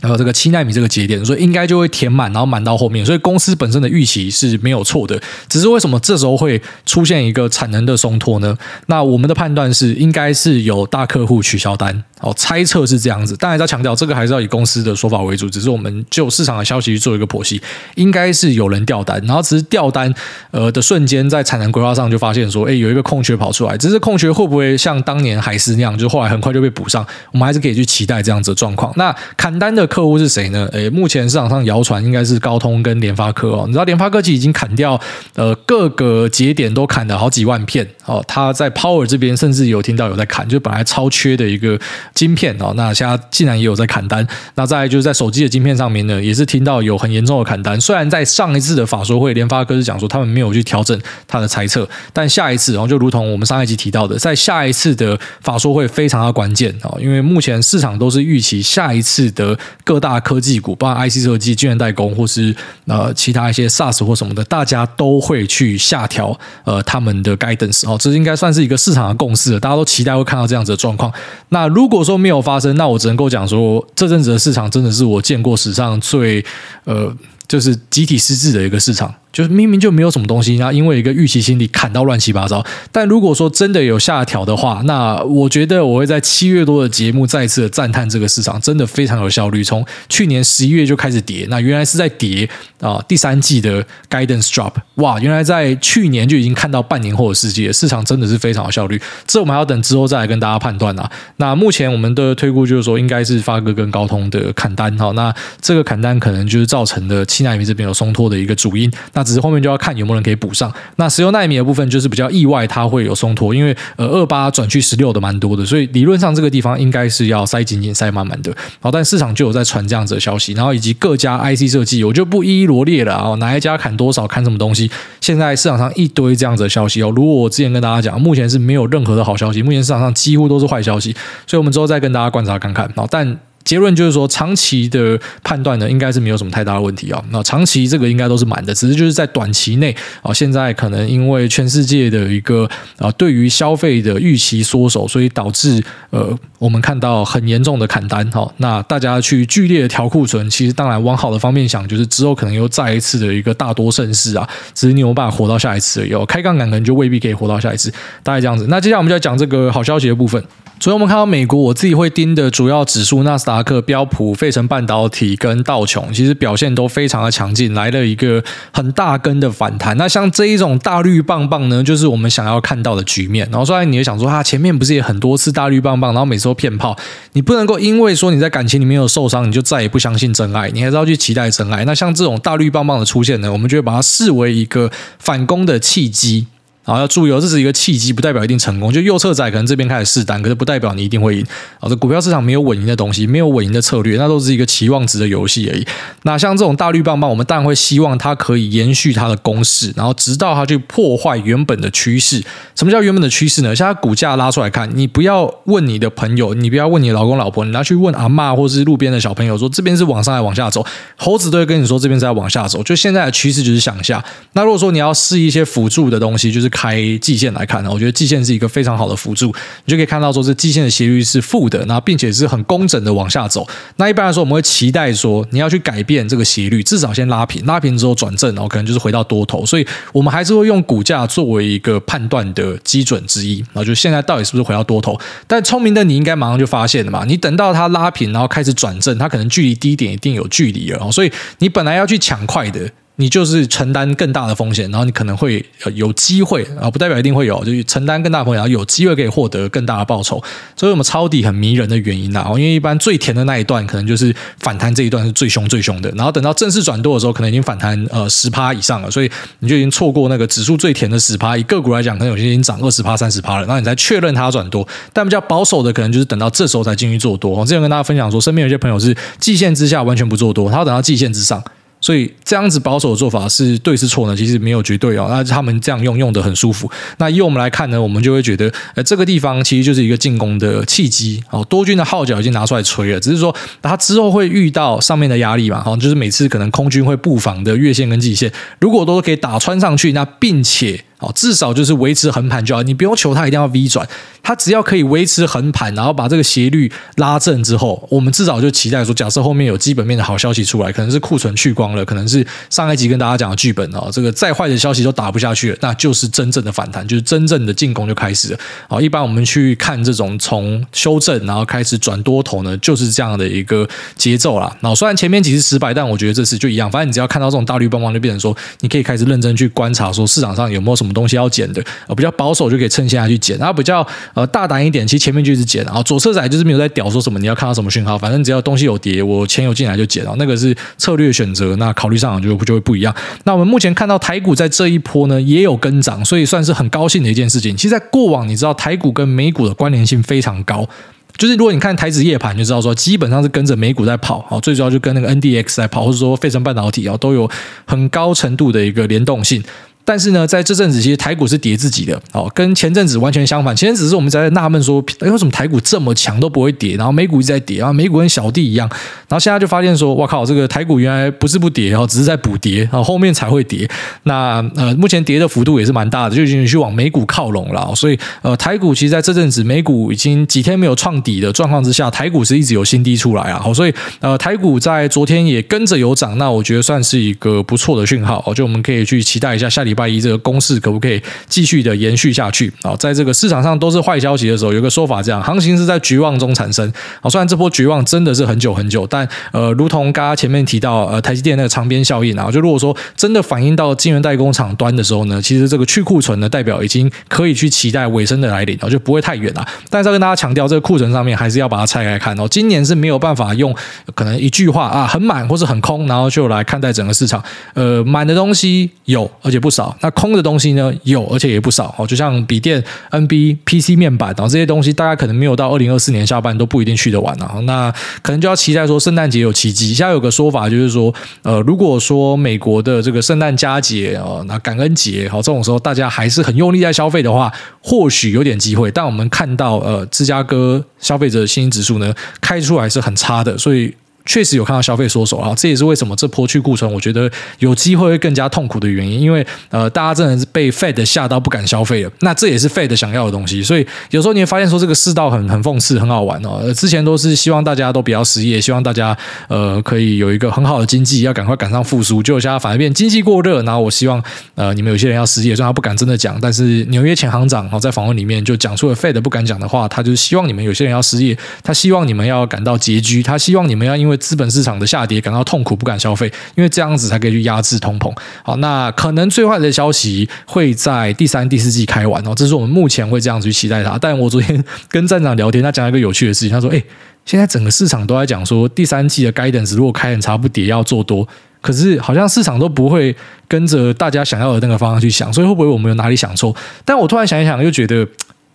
[0.00, 5.20] 然后这个七纳米这个节点，所以应该就会填满，然后满到后面，所以公司本身的预期是没有错的。
[5.48, 8.56] 只是为什么这时候会出现一个产能的松脱呢？
[8.86, 12.02] 那我们的判断是，应该是有大客户取消单。
[12.20, 17.60] 哦，猜测是这样子，当然要强调这个还是要以公司的说法为主，只是我们就市场的消息去做一个剖析，
[17.94, 20.12] 应该是有人掉单，然后只是掉单
[20.50, 28.92] 呃的瞬间，在产能规划上就发现说，哎，有一个空缺跑出来，只是空缺会不会像当年海思那样，就后来很快就被补上，我们还是可以去期待这样子的状况。
[28.96, 30.68] 那砍单的客户是谁呢？
[30.72, 34.98] 诶，目前市场上谣传应该是高通跟联发科哦，你知道联发科其实已经砍掉
[35.34, 41.78] 呃各个节点都砍了好几万片哦，它在 Power 这边甚至有听到有在砍，就本来超缺的一个
[42.12, 44.26] 晶片哦，那现在竟然也有在砍单。
[44.56, 47.80] 那再来就是在手机的晶片上面呢，也是听到有很严重的砍单。
[47.80, 62.52] 虽然在上一次的法说会，联发科是讲说他们没有去调整他的猜测，但下一次，然后就如同我们上一集提到的，在下一次的法说会非常的关键哦，因为目前市场都是预期下一次的各大科技股，包括 IC 设计、晶圆代工或是
[62.86, 71.12] 呃其他一些 SaaS 或什么的，大家都会去下调呃他们的 guidance 哦，这应该算是一个市场的共识了，大家都期待会看到这样子的状况。
[71.50, 76.44] 那如果说没有发生，那我只能够讲说，这阵子的市场真的是我见过史上最
[76.84, 77.14] 呃，
[77.46, 79.14] 就是集体失智的一个市场。
[79.32, 82.64] 就是明明就没有什么东西，然后因为一个预期心理砍到乱七八糟。
[82.90, 89.62] 但如果说真的有下调的话，那我觉得我会在七月多的节目再次的赞叹这个市场真的非常有效率。
[89.62, 92.48] 从去年十一月就开始跌，那原来是在跌
[92.80, 99.00] 啊，第三季的 guidance drop，哇，原来在去年就已经看到半年后的世界，市场真的是非常有效率。
[99.26, 101.10] 这我们还要等之后再来跟大家判断啊。
[101.36, 108.90] 那目前我们的推估就是说，应该是发哥跟高通的砍单哈，那这个砍单可能就是造成的七纳米这边有松脱的一个主因。
[109.12, 110.72] 那那只是后面就要看有没有人可以补上。
[110.96, 118.50] 那十六奈米的部分就是比较意外，它会有松脱，因为呃二八转去十六的蛮多的，所以理论上这个地方应该是要塞紧紧、塞满满的。
[118.80, 124.90] 好，但市场就有在传这样子的消息，然后以及各家 IC 设计，我就不一一罗列了啊，哪一家砍多少，砍什么东西。
[125.20, 131.14] 现在市场上一堆这样子的消息哦，如果我之前跟大家讲，目前是没有任何的好消息，目前市场上几乎都是坏消息，
[131.46, 132.90] 所以我们之后再跟大家观察看看。
[132.96, 133.38] 好，但。
[133.64, 137.22] 结论就是说，长期的判断呢，应该是没有什么太大的问题啊。
[137.30, 142.68] 那长期这个应该都是满的，只是就是在短期内啊，现在可能因为全世界的一个
[142.98, 148.50] 啊，对于消费的预期缩手，所以导致呃，我们看到很严重的砍单哈。
[148.56, 154.48] 那大家去剧烈的调库存，其实当然往好的方面想，就是之后可能又再一次的一个大多盛世啊。
[154.74, 156.26] 只是你有办法活到下一次而已。
[156.26, 157.92] 开杠杆可能就未必可以活到下一次，
[158.22, 158.66] 大概这样子。
[158.68, 160.42] 那接下来我们就要讲这个好消息的部分。
[160.80, 169.94] 所以我们看到美国，我自己会盯的主要指数，纳斯达克、标普、费城半导体跟道琼，其实表现都非常的强劲，来了一个很大根的反弹。
[169.98, 173.46] 那像这一种大绿棒棒呢，就是我们想要看到的局面。
[173.50, 176.96] 然后虽然你也想说，啊，前面不是也很多次大绿棒棒，然后每次都骗炮，
[177.34, 181.84] 你不能够因为说你在感情里面有受伤，你就再也不相信真爱，你还是要去期待真爱。
[181.84, 186.46] 那像这种大绿棒棒的出现呢，我们就会把它视为一个反攻的契机。
[186.90, 188.92] 好，要注意哦，这是一个契机，不代表一定成功。
[188.92, 191.46] 就右侧仔可能这边开始试单，可是不代表你一定会赢。
[191.78, 195.86] 好，这股票市场没有稳赢的东西，没有稳赢的策略，那都是一个期望值的游戏而已。
[196.24, 202.42] 那像这种大绿棒棒，我们当然会希望它可以延续它的攻势，然后直到它去破坏原本的趋势。
[202.74, 203.72] 什么叫原本的趋势呢？
[203.76, 210.84] 像它股价拉出来看，你不要问你的朋友，你不要问你老公老婆，你要去问阿嬷或是路边的小朋友，说这边是往上还往下走？
[211.14, 212.82] 猴子都会跟你说这边是在往下走。
[212.82, 214.24] 就现在的趋势就是向下。
[214.54, 216.68] 那如果说你要试一些辅助的东西，就是。
[216.80, 219.48] 开季线来看呢，我觉得季线是一个非常好的辅助，
[219.84, 223.68] 你就可以看到说这季线的斜率是负的，然后并且是很工整的往下走。
[223.96, 229.66] 那一般来说，我们会期待说你要去改变这个斜率，至少先拉平，拉平之后转正，然后可能就是回到多头。
[229.66, 233.58] 所以我们还是会用股价作为一个判断的基准之一。
[233.58, 235.20] 然后就现在到底是不是回到多头？
[235.46, 241.12] 但聪明的你应该马上就发现了嘛，你等到它拉平，然后开始转正，它可能距离低点一定有距离了。
[241.12, 242.90] 所以你本来要去抢快的。
[243.20, 245.62] 你就是承担更大的风险，然后你可能会
[245.94, 250.42] 有机会啊，不代表一定会有，就是承担更大的风险，然后有机会可以获得更大的报酬。
[250.74, 261.54] 所以我们抄底很迷人的原因啊，因为一般最甜的那一段可能就是反弹这一段是最凶最凶的，然后等到正式转多的时候，可能已经反弹呃十趴以上了，所以你就已经错过那个指数最甜的十趴。
[261.54, 264.86] 以个股来讲，可能有些已经涨二十趴、三十趴了，然后你才确认它转多。
[265.12, 267.50] 但比较保守的，可能就是等到这时候才进去做多。
[267.50, 271.62] 我之前跟大家分享说，身边有些朋友是季线之下完全不做多，他要等到季线之上。
[272.00, 274.34] 所以这样子保守的做法是对是错呢？
[274.34, 275.26] 其实没有绝对哦。
[275.28, 276.90] 那他们这样用用的很舒服。
[277.18, 281.42] 那以我们来看呢，我们就会觉得，呃，这个地方其实就是一个进攻的契机。
[281.50, 285.82] 哦，多军的号角已经拿出来吹了，只是说他之后会遇到上面的压力嘛。
[285.82, 291.04] 好，就是每次可能空军会布防的月线跟季线，如果都可以打穿上去，那并且。
[291.20, 294.08] 哦，至少就是维持横盘就好，你不用求它一定要 V 转，
[294.42, 308.58] 它只要可以维持横盘，然后把这个斜率拉正之后，我们至少就期待说，假设后面有基本面的好消息出来，可能是库存去光了，可能是上一集跟大家讲的剧本哦，这个再坏的消息都打不下去了，那就是真正的反弹，就是真正的进攻就开始了。
[308.88, 314.74] 好，一般我们去看这种从修正然后开始转多头呢，就是这样的一个节奏啦。
[314.80, 321.09] 那虽然前面几次失败，但我觉得这次就一样，反正你只要看到这种大绿棒棒，就变成说，你可以开始认真去观察说市场上有没有什么。
[321.10, 333.14] 么东西要减的，呃，比较保守就可以趁现在去减，然后比较呃大胆一点，其实前面就一直减，然后左侧仔就是没有在屌说什么你要看到什么讯号，反正只要东西有跌，我钱有进来就减，那个是策略选择，那考虑上就就会不一样。
[333.44, 337.76] 那我们目前看到台股在这一波呢也有跟涨，所以算是很高兴的一件事情。
[337.76, 340.88] 其实，在过往你知道台股跟美股的关联性非常高。
[341.36, 347.48] 就是如果你看台指夜盘，就知道说基本上是跟着美股在跑，哦，最主要就跟那个 NDX 在跑，或者说费城半导体啊，都有
[347.86, 349.62] 很高程度的一个联动性。
[350.10, 353.76] 但是呢，在这阵子其实台股是跌自己的，哦，跟前阵子完全相反。
[353.76, 358.88] 前阵子是我们在纳闷说，为什么台股这么强都不会跌，然后美股一直在跌，然后美股跟小弟一样，
[359.28, 363.88] 然后现在就发现说，哇靠，这个台股原来不是不跌，哦，只是在补跌，然后后面才会跌。
[364.24, 367.94] 那呃，目前跌的幅度也是蛮大的，就已经去往美股靠拢了。
[367.94, 373.60] 所以呃，台股其实在这阵子美股已经几天没有创底的状况之下，台股是一直有新低出来啊。
[373.62, 379.99] 好，所以呃，台股在昨天也跟着有涨，那我觉得算是一个不错的讯号，哦，就我们可以去期待一下下礼拜。
[380.00, 382.96] 拜一这个攻势可不可以继续的延续下去啊？
[382.96, 387.28] 在这个市场上都是坏消息的时候，有个说法这样，行情是在绝望中产生啊。
[387.28, 399.66] 虽然这波绝望真的是很久很久，但呃，如同刚刚前面提到呃，台积电那个长边效应啊，就如果说真的反映到晶圆代工厂端的时候呢，其实这个去库存呢，代表已经可以去期待尾声的来临，然后就不会太远了。
[399.90, 402.48] 但是要跟大家强调，这个库存上面还是要把它拆开看哦。
[402.48, 403.74] 今年是没有办法用
[404.14, 407.42] 可能一句话啊，很满或是很空，然后就来看待整个市场。
[407.74, 409.89] 呃，满的东西有，而且不少。
[410.00, 412.06] 那空的东西呢，有，而且也不少哦。
[412.06, 417.60] 就像笔电、NB、PC 面板，然后这些东西，大家可能没有到二零二四年下半都不一定去得完啊。
[417.64, 419.92] 那可能就要期待说圣诞节有奇迹。
[419.92, 428.90] 现在有个说法就是说，呃，如果说美国的这个圣诞佳节哦，那感恩节好，这种时候大家还是很用力在消费的话，或许有点机会。
[428.90, 433.94] 但我们看到呃，芝加哥消费者信心指数呢，开出来是很差的，所以。
[434.30, 439.20] 确实有看到消费缩手啊，这也是为什么这波去库存，我觉得有机会会更加痛苦的原因。
[439.20, 443.60] 因为呃，大家真的是被 Fed 吓到不敢消费了，那这也是 Fed 想要的东西。
[443.60, 446.62] 所以有时候你会发现说，这个世道很很讽刺，很好玩哦。
[446.74, 452.22] 之前都是希望大家都不要失业，希望大家呃可以有一个很好的经济，要赶快赶上复苏。
[452.22, 454.22] 结果现在反而变经济过热，然后我希望
[454.54, 468.14] 呃你们有些人要失业，虽然他不敢真的讲，但是纽约前行长哦在访问里面就讲出了 Fed 不敢讲的话，他就是希望你们有些人要失业，他希望你们要感到拮据，他希望你们要因为资本市场的下跌感到痛苦，不敢消费，因为这样子才可以去压制通膨。
[468.44, 473.98] 好，那可能最坏的消息会在第三、第四季开完哦，这是我们目前会这样子去期待它。
[473.98, 476.84] 但我昨天跟站长聊天，他讲一个有趣的事情，他说：“诶，
[477.24, 481.26] 现在整个市场都在讲说，第三季的 guidance 如果开很差不跌要做多，
[481.60, 483.16] 可是好像市场都不会
[483.48, 486.54] 跟着大家想要的那个方向去想，所以会不会我们有哪里想错？
[486.84, 488.06] 但我突然想一想，又觉得。”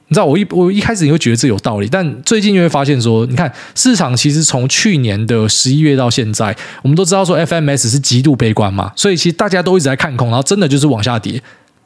[0.08, 11.42] 你知道我一我一开始你会觉得这有道理，但最近就会发现说，你看市场其实从去年的十一月到现在，我们都知道说 FMS 是极度悲观嘛，所以其实大家都一直在看空，然后真的就是往下跌。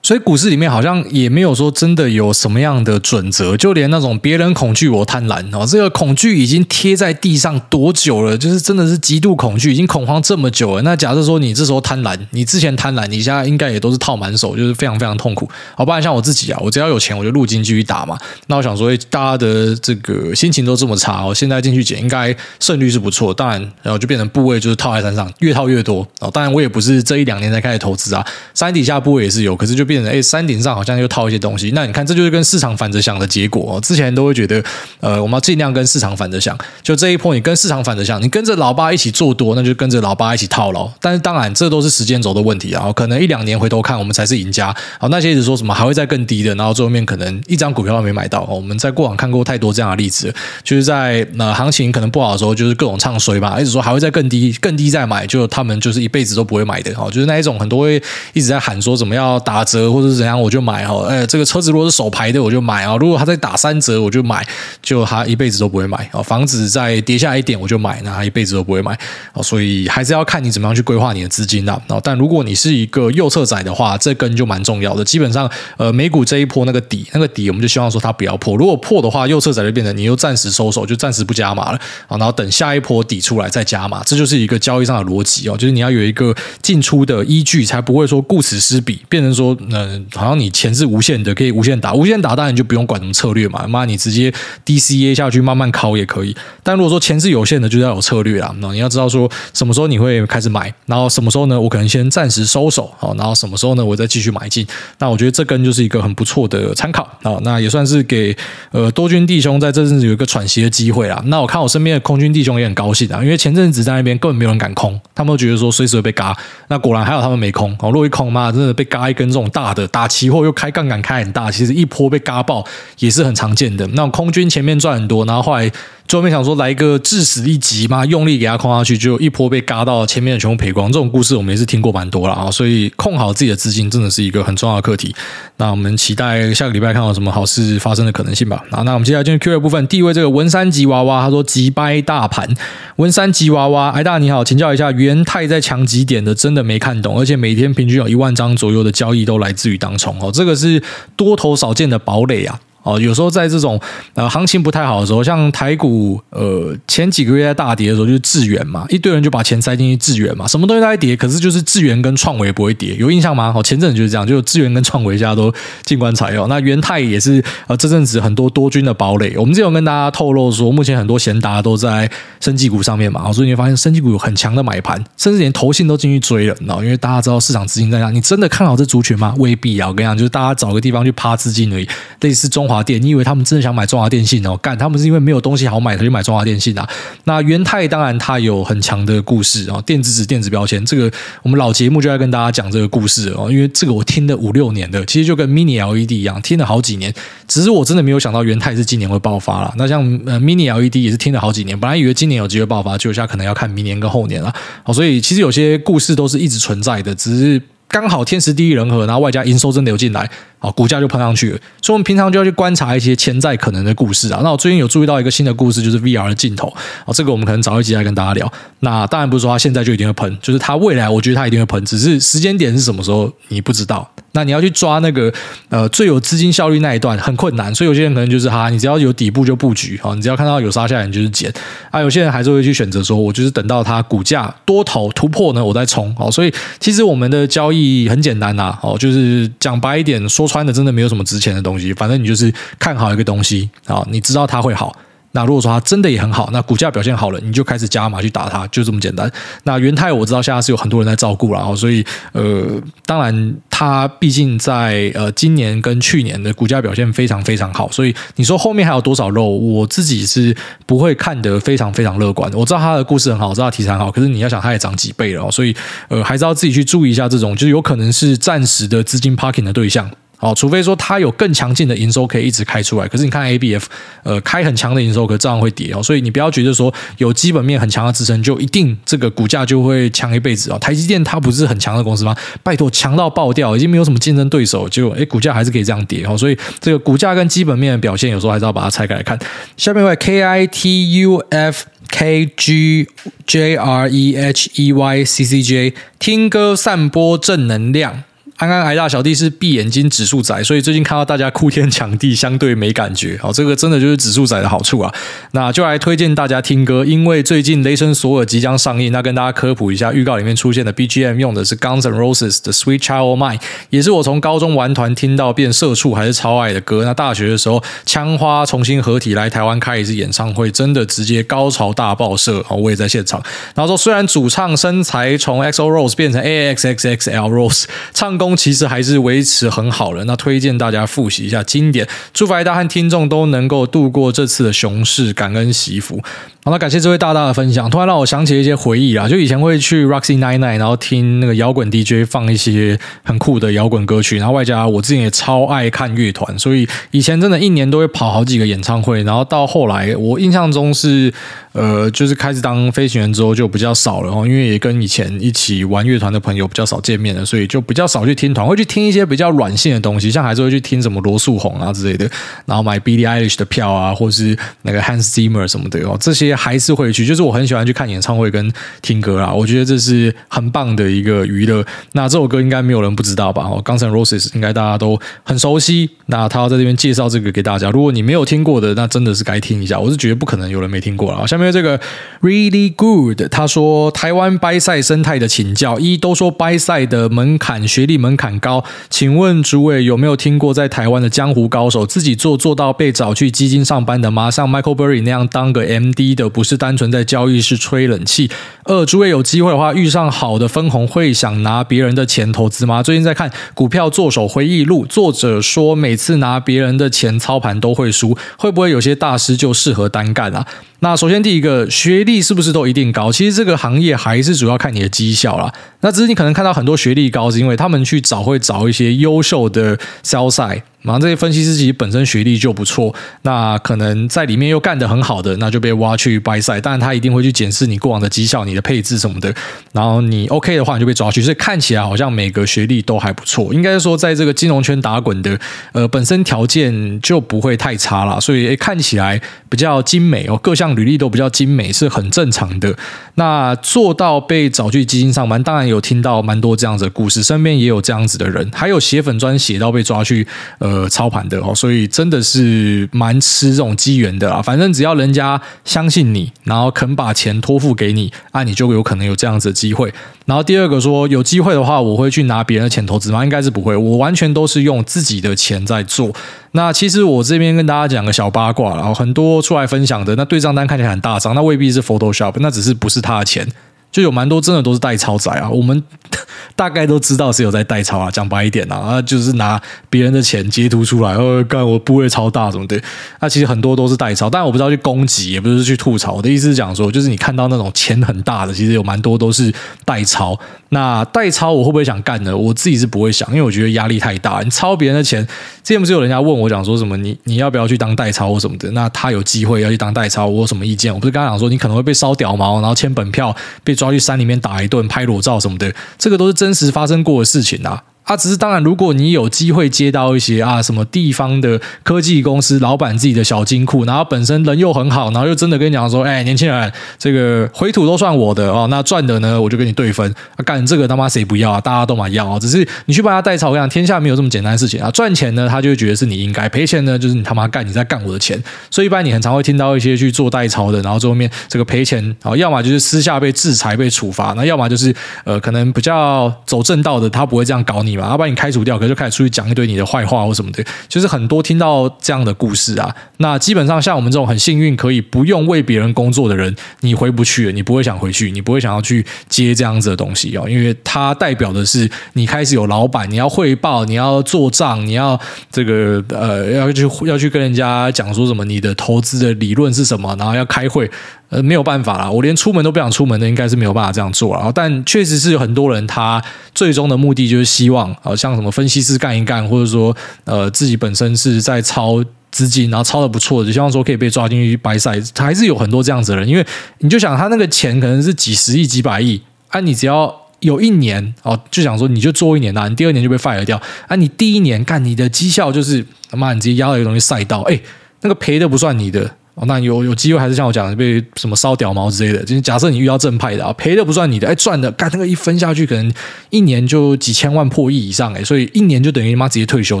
[0.08, 8.38] 所以股市里面好像也没有说真的有什么样的准则，就连那种别人恐惧我贪婪哦，这个恐惧已经贴在地上多久了？
[8.38, 10.80] 就是真的是极度恐惧，已经恐慌这么久了。
[10.80, 15.46] 那假设说你这时候贪婪，你之前贪婪，你现在应该也都是套满手，就是非常非常痛苦。
[15.76, 18.16] 好，不然像我自己啊，我只要有钱我就入金继续打嘛。
[18.46, 23.34] 那我想说，大家的这个心情都这么差哦，现在进去捡应该胜率是不错。
[23.34, 26.30] 当然，然后就变成部位就是套在身上，越套越多哦。
[26.30, 30.78] 当然，我也不是这一两年才开始投资啊，山底下部位也是有，可是就变成哎山顶上。
[30.78, 33.80] 好像又套一些东西，那你看，这就是跟市场反着想的结果。
[33.80, 34.62] 之前都会觉得，
[35.00, 36.56] 呃，我们要尽量跟市场反着想。
[36.82, 40.88] 就这一波，你跟市场反着想，你跟着老八一起做多，那就跟着老八一起套牢。
[41.00, 42.92] 但是当然，这都是时间轴的问题啊。
[42.92, 44.72] 可能一两年回头看，我们才是赢家。
[45.00, 48.42] 好，那些一直说什么还会再更低的，然后最后面可能一张股票都没买到。
[48.44, 50.32] 我们在过往看过太多这样的例子，
[50.62, 56.92] 就是在那行情可能不好的时候，就是各种唱衰吧，一直说还会再更低，更低再买，就他们就是一辈子都不会买的。
[56.96, 58.00] 哦，就是那一种很多会
[58.34, 60.58] 一直在喊说怎么要打折或者是怎样，我就。
[60.68, 64.46] 买哦，哎，这个车子如果是手排的，我就买啊；如果他再打三折，我就买，
[64.82, 66.20] 就他一辈子都不会买啊。
[66.20, 68.92] 房子再跌下一点，我就买，那他一辈子都不会买
[69.32, 69.40] 啊。
[69.40, 71.80] 所以还是要看你怎么样去规划你的资金的。
[72.02, 75.02] 但如果你是一个右侧仔的话，这根就蛮重要的。
[75.02, 78.54] 基本上，呃，美股这一波那个底，那个底，我们就希望说它不要破。
[78.56, 82.18] 如果破的话，右侧仔就变成你又暂时收手，就暂时不加码了啊。
[82.18, 85.56] 然后等下一波底出来再加码，这就是一个交易上的逻辑哦。
[85.56, 94.32] 就是你要有一个进出的依据，才不会说顾此失彼，变成说，嗯，好像你钱是无限的，可以无限打，无限打当然就不用管什么策略嘛，妈你直接
[94.64, 96.36] DCA 下去慢慢考也可以。
[96.62, 98.54] 但如果说钱是有限的，就要有策略啦。
[98.58, 101.60] 那你要知道说什么时候你会开始买，然后什么时候呢？
[101.60, 103.84] 我可能先暂时收手，好，然后什么时候呢？
[103.84, 104.66] 我再继续买进。
[104.98, 107.38] 那我觉得这根就是一个很不错的参考啊。
[107.42, 108.36] 那也算是给
[108.70, 111.22] 呃多军弟兄在这阵子有一个喘息的机会啊。
[111.26, 116.36] 那我看我身边的空军弟兄也很高兴啊，因为前阵子在那边根本没有人敢空，他们都觉得说随时会被嘎。
[116.68, 122.64] 那果然还有他们没空哦，如果一空嘛，真的被嘎一根这种大的，打期货又开杠杆开很大，其实一波被嘎爆
[122.98, 123.86] 也是很常见的。
[123.88, 125.70] 那空军前面赚很多，然后后来。
[126.08, 130.90] 最后面想说来一个致死一击嘛，用力给他控下去，就一波被嘎到前面的全部赔光。
[130.90, 135.14] 这种故事我们也是听过蛮多了啊，所以控好自己的资金真的是一个很重要的课题。
[135.58, 138.64] 那我们期待下个礼拜看到什么好事发生的可能性吧。
[138.70, 139.86] 啊，那我们接下来进入 Q&A 部分。
[139.86, 142.48] 第一位这个文山吉娃娃他说急掰大盘，
[142.96, 146.34] 文山吉娃娃，哎大你好，请教一下元太在强几点的？
[146.34, 150.82] 真的没看懂，而且每天平均有一万张左右的交易都来自于当冲哦，这个是
[151.16, 152.58] 多头少见的堡垒啊。
[152.88, 153.78] 哦，有时候在这种
[154.14, 163.52] 呃行情不太好的时候，像台股呃前几个月在大跌的时候，就是智远嘛，一堆人就把钱塞进去智远嘛，什么东西都在跌，可是就是智远跟创维不会跌，有印象吗？
[163.54, 165.52] 哦，前阵子就是这样，就智远跟创维现在都
[165.84, 166.46] 静观察哦。
[166.48, 179.34] 那元太也是呃这阵子很多多军的堡垒，我们之前有跟大家透露说，目前很多闲达都在生技股上面嘛，所以你会发现生技股有很强的买盘，甚至连投信都进去追了，你知道，因为大家知道市场资金在哪，你真的看好这族群吗？
[179.38, 181.86] 未必啊，我跟你讲，就是大家找个地方去趴资金而已，
[182.20, 182.77] 类似中华。
[182.82, 184.56] 电，你以为他们真的想买中华电信哦？
[184.58, 186.88] 干，他们是因为没有东西好买，他就买中华电信啊。
[187.24, 191.10] 那元泰当然它有很强的故事啊，电子纸、电子标签，这个
[191.42, 193.50] 我们老节目就在跟大家讲这个故事哦。
[193.50, 197.12] 因为这个我听了五六年的，其实就跟 Mini LED 一样，听了好几年。
[197.46, 199.74] 只是我真的没有想到元泰是今年会爆发了。
[199.76, 204.52] 那像呃 Mini LED 也是听了好几年，本来以为今年有机会爆发，结果现在可能要看明年跟后年了。
[204.82, 207.60] 好，所以其实有些故事都是一直存在的，只是。
[207.90, 211.58] 刚好天时地利人和，然后外加营收真的有进来，好，股价就喷上去了。
[211.80, 214.40] 所以，我们平常就要去观察一些潜在可能的故事啊。
[214.42, 216.72] 那我最近有注意到一个新的故事，就是 VR 的镜头。
[217.04, 218.52] 哦，这个我们可能早一集来跟大家聊。
[218.80, 224.08] 那当然不是说它现在就一定会喷，就是它未来，我觉得它一定会喷，只是时间点是什么时候你不知道。
[224.32, 225.32] 那你要去抓那个
[225.70, 231.52] 呃最有资金效率那一段很困难，所以有些人可能就是哈，你只要有底部就布局，好，你只要看到有杀下来你就是捡
[231.90, 232.00] 啊。
[232.00, 236.14] 有些人还是会去选择说，我就是等到它股价多头突破呢，我再冲。
[236.14, 244.96] 好，所以其实我们的交易很简单呐，哦，就是讲白一点，说穿的真的没有什么值钱的东西，反正你就是看好一个东西啊，你知道它会好。
[245.32, 249.30] 那如果说它真的也很好，那股价表现好了，你就开始加码去打它，就这么简单。
[249.64, 252.64] 那元泰我知道现在是有很多人在照顾了，所以呃，
[253.04, 260.56] 当然它毕竟在呃今年跟去年的股价表现非常非常好，所以你说后面还有多少肉，我自己是
[260.86, 262.50] 不会看得非常非常乐观。
[262.54, 265.76] 我知道它的故事很好，我知道题材很好，可是你要想它也涨几倍了，所以
[266.08, 270.10] 呃还是要自己去注意一下这种，就是有可能是暂时的资金 parking 的对象。
[270.40, 273.82] 哦，除非说它有更强劲的营收可以一直开出来，可是你看 ABF，
[274.22, 276.00] 呃，开很强的营收，可照样会跌哦。
[276.02, 280.78] 所以你不要觉得说有基本面很强的支撑，就一定这个股价就会强一辈子哦。
[280.78, 282.36] 台积电它不是很强的公司吗？
[282.62, 286.38] 拜托，强到爆掉，已经没有什么竞争对手，结果诶，股价还是可以这样跌哦。
[286.38, 289.36] 所以这个股价跟基本面的表现，有时候还是要把它拆开来看。
[289.76, 293.08] 下面一位 K I T U F K G
[293.44, 298.22] J R E H E Y C C J，听歌散播正能量。
[298.58, 303.38] 安安，挨大小弟是闭眼睛指数仔，所以最近看到大家哭天抢地，相对没感觉。
[303.40, 305.14] 好，这个真的就是指数仔的好处啊。
[305.52, 309.12] 那就来推荐大家听歌，因为最近雷神索尔即将上映。
[309.12, 317.04] 那跟大家科普一下，预告里面出现的 BGM 用的是 Guns N' Roses 的 Sweet Child Mine，也是我从高中玩团听到变社畜还是超爱的歌。
[317.04, 322.58] 那大学的时候，枪花重新合体来台湾开一次演唱会，真的直接高潮大爆射。
[322.68, 323.40] 哦，我也在现场。
[323.76, 328.47] 然后说，虽然主唱身材从 XO Rose 变成 AXXXL Rose，唱功。
[328.56, 336.22] 其实还是维持很好的，那推荐大家复习一下经典，祝福大家和听众都能够度过这次的熊市，感恩惜福。
[336.68, 339.26] 好，那感谢这位大大的分享，突然让我想起一些回忆啊。
[339.26, 349.22] 就以前会去 Roxy Nine Nine，然后听那个摇滚 DJ 放一些很酷的摇滚歌曲，然后外加我自己也超爱看乐团，所以以前真的一年都会跑好几个演唱会。
[349.22, 351.32] 然后到后来，我印象中是
[351.72, 362.28] 呃，就是开始当飞行员之后就比较少了哦，因为也跟以前一起玩乐团的朋友比较少见面了，所以就比较少去听团，会去听一些比较软性的东西，像还是会去听什么罗素红啊之类的，
[362.66, 366.57] 然后买 Billie Eilish 的票啊，或是那个 Hans Zimmer 什么的哦，这些。
[366.58, 369.52] 还是会去，就是我很喜欢去看演唱会跟听歌啦。
[369.52, 371.84] 我觉得这是很棒的一个娱乐。
[372.12, 373.62] 那这首歌应该没有人不知道吧？
[373.62, 376.10] 哦，Guns N' Roses 应该大家都很熟悉。
[376.26, 377.90] 那他要在这边介绍这个给大家。
[377.90, 380.00] 如果你没有听过的，那真的是该听一下。
[380.00, 381.46] 我是觉得不可能有人没听过了。
[381.46, 381.96] 下面这个
[382.42, 394.50] Really Good，他说台湾掰赛生态的请教：一都说掰赛的门槛学历门槛高，请问主委有没有听过在台湾的江湖高手自己做做到被找去基金上班的吗？
[394.50, 396.47] 像 Michael Berry 那样当个 MD 的？
[396.48, 398.50] 不是单纯在交易室吹冷气。
[398.84, 403.02] 二，诸位有机会的话，遇上好的分红，会想拿别人的钱投资吗？
[403.02, 410.66] 最近在看《股票作手回忆录》，作者说每次拿别人的钱操盘都会输，会不会有些大师就适合单干啊？
[411.00, 413.30] 那首先第一个，学历是不是都一定高？
[413.30, 415.72] 其实这个行业还是主要看你的绩效啦。
[416.00, 420.82] 那只是你可能看到很多学历高，是因为他们去找会找一些优秀的 sell side。
[421.08, 426.82] 然后这些分析师其实本身学历就不错，那可能在里面又干得很好的，那就被挖去 buy side。
[426.82, 429.52] 当然他一定会去检视你过往的绩效、你的配置什么的。
[429.92, 431.40] 然后你 OK 的话，你就被抓去。
[431.40, 435.58] 所以看起来好像每个学历都还不错，应该说在这个金融圈打滚的，
[435.92, 438.40] 呃，本身条件就不会太差了。
[438.40, 442.94] 所以诶看起来比较精美哦，各项履历都比较精美，是很正常的。
[443.36, 450.46] 那做到被找去基金上班，当然有听到蛮多这样子的故事，身边也有这样子的人，还有写粉专写到被抓去
[450.78, 454.60] 呃呃操盘的哦，所以真的是蛮吃这种机缘的啊。
[454.60, 460.12] 反正只要人家相信你，然后肯把钱托付给你，啊，你就有可能有这样子的机会。
[460.46, 463.44] 然后第二个说有机会的话，我会去拿别人的钱投资吗？
[463.44, 466.32] 应该是不会，我完全都是用自己的钱在做。
[466.72, 473.66] 那其实我这边跟大家讲个小八卦，然后很多出来分享的那对账单看起来很大张，那未必是 Photoshop，那只是不是他的钱。
[474.10, 476.02] 就有蛮多真的都是代抄仔啊，我们
[476.74, 483.00] 大概都知道是有在代抄啊，讲白一点啊，就是拿别人的钱截图出来，哦，干我部位超大什么的，
[483.40, 489.72] 那其实很多都是代抄，但我不知道去攻击，也不是去吐槽，我的意思是讲说，就是你看到那种钱很大的，其实有蛮多都是
[490.04, 490.58] 代抄。
[490.90, 492.56] 那代抄我会不会想干呢？
[492.56, 494.60] 我自己是不会想，因为我觉得压力太大。
[494.62, 495.46] 你抄别人的钱，
[495.82, 498.90] 之前不是有人家问我讲说什么，你你要不要去当代抄或什么的？
[498.92, 501.12] 那他有机会要去当代抄，我有什么意见？
[501.12, 508.02] 我不是刚刚讲说你可能会被烧屌毛，然后签本票被抓去山里面打一顿，拍裸照什么的，这个都是真实发生过的事情啊。
[508.28, 520.30] 啊，只是当然，如果你有机会接到一些啊什么地方的科技公司老板自己的小金库，然后本身人又很好，然后又真的跟你讲说，哎，年轻人，这个回吐都算我的哦，那赚的呢，我就跟你对分。
[520.56, 521.80] 啊，干这个他妈谁不要啊？
[521.80, 525.10] 大家都嘛要啊，只是你去帮他代操，我讲天下没有这么简单的事情啊。
[525.10, 528.62] 赚钱呢，他就会觉得是你应该；赔钱呢，就是你他妈干，你在干我的钱。
[528.90, 535.14] 所以一般你很常会听到一些去做代操的，然后最后面这个赔钱啊，要么就是私下被制裁被处罚，那要么就是
[535.44, 538.98] 呃可能比较走正道的，他不会这样搞你嘛，他把你开除掉。
[538.98, 543.14] 可就开始出去讲一堆你的坏话或什么的，就是很多听到这样的故事啊。
[543.38, 555.38] 那基本上像我们这种很幸运可以不用为别人工作的人，你回不去了，你不会想回去，你不会想要去接这样子的东西哦，因为它代表的是你开始有老板，你要汇报，你要做账，你要
[555.70, 561.08] 这个呃要去要去跟人家讲说什么你的投资的理论是什么，然后要开会。
[561.50, 564.70] 呃，没有办法啦，我连出门都不想出门的，应该是没有办法这样做了。
[564.74, 566.42] 但确实是有很多人，他
[566.74, 576.46] 最终的目的就是希望，好像什么分析师干一干，或者说，呃，自己本身是在操资金，然后操的不错，就希望说可以被抓进去白赛，还是有很多这样子的人。
[576.46, 576.66] 因为
[576.98, 587.80] 你就想，他那个钱可能是几十亿、几百亿，啊，你只要有一年哦，就想说你就做一年呐，你第二年就被 fire 掉，啊，你第一年干你的绩效就是他妈你直接压到一个东西赛道，哎，
[588.20, 589.37] 那个赔的不算你的。
[589.60, 592.44] 哦，那有有机会还是像我讲的被什么烧屌毛之类的。
[592.44, 596.12] 就是假设你遇到正派的啊，赔的不算你的，哎，赚的，干那个一分下去，可能
[596.50, 600.00] 一年就几千万破亿以上，哎，所以一年就等于你妈直接退休。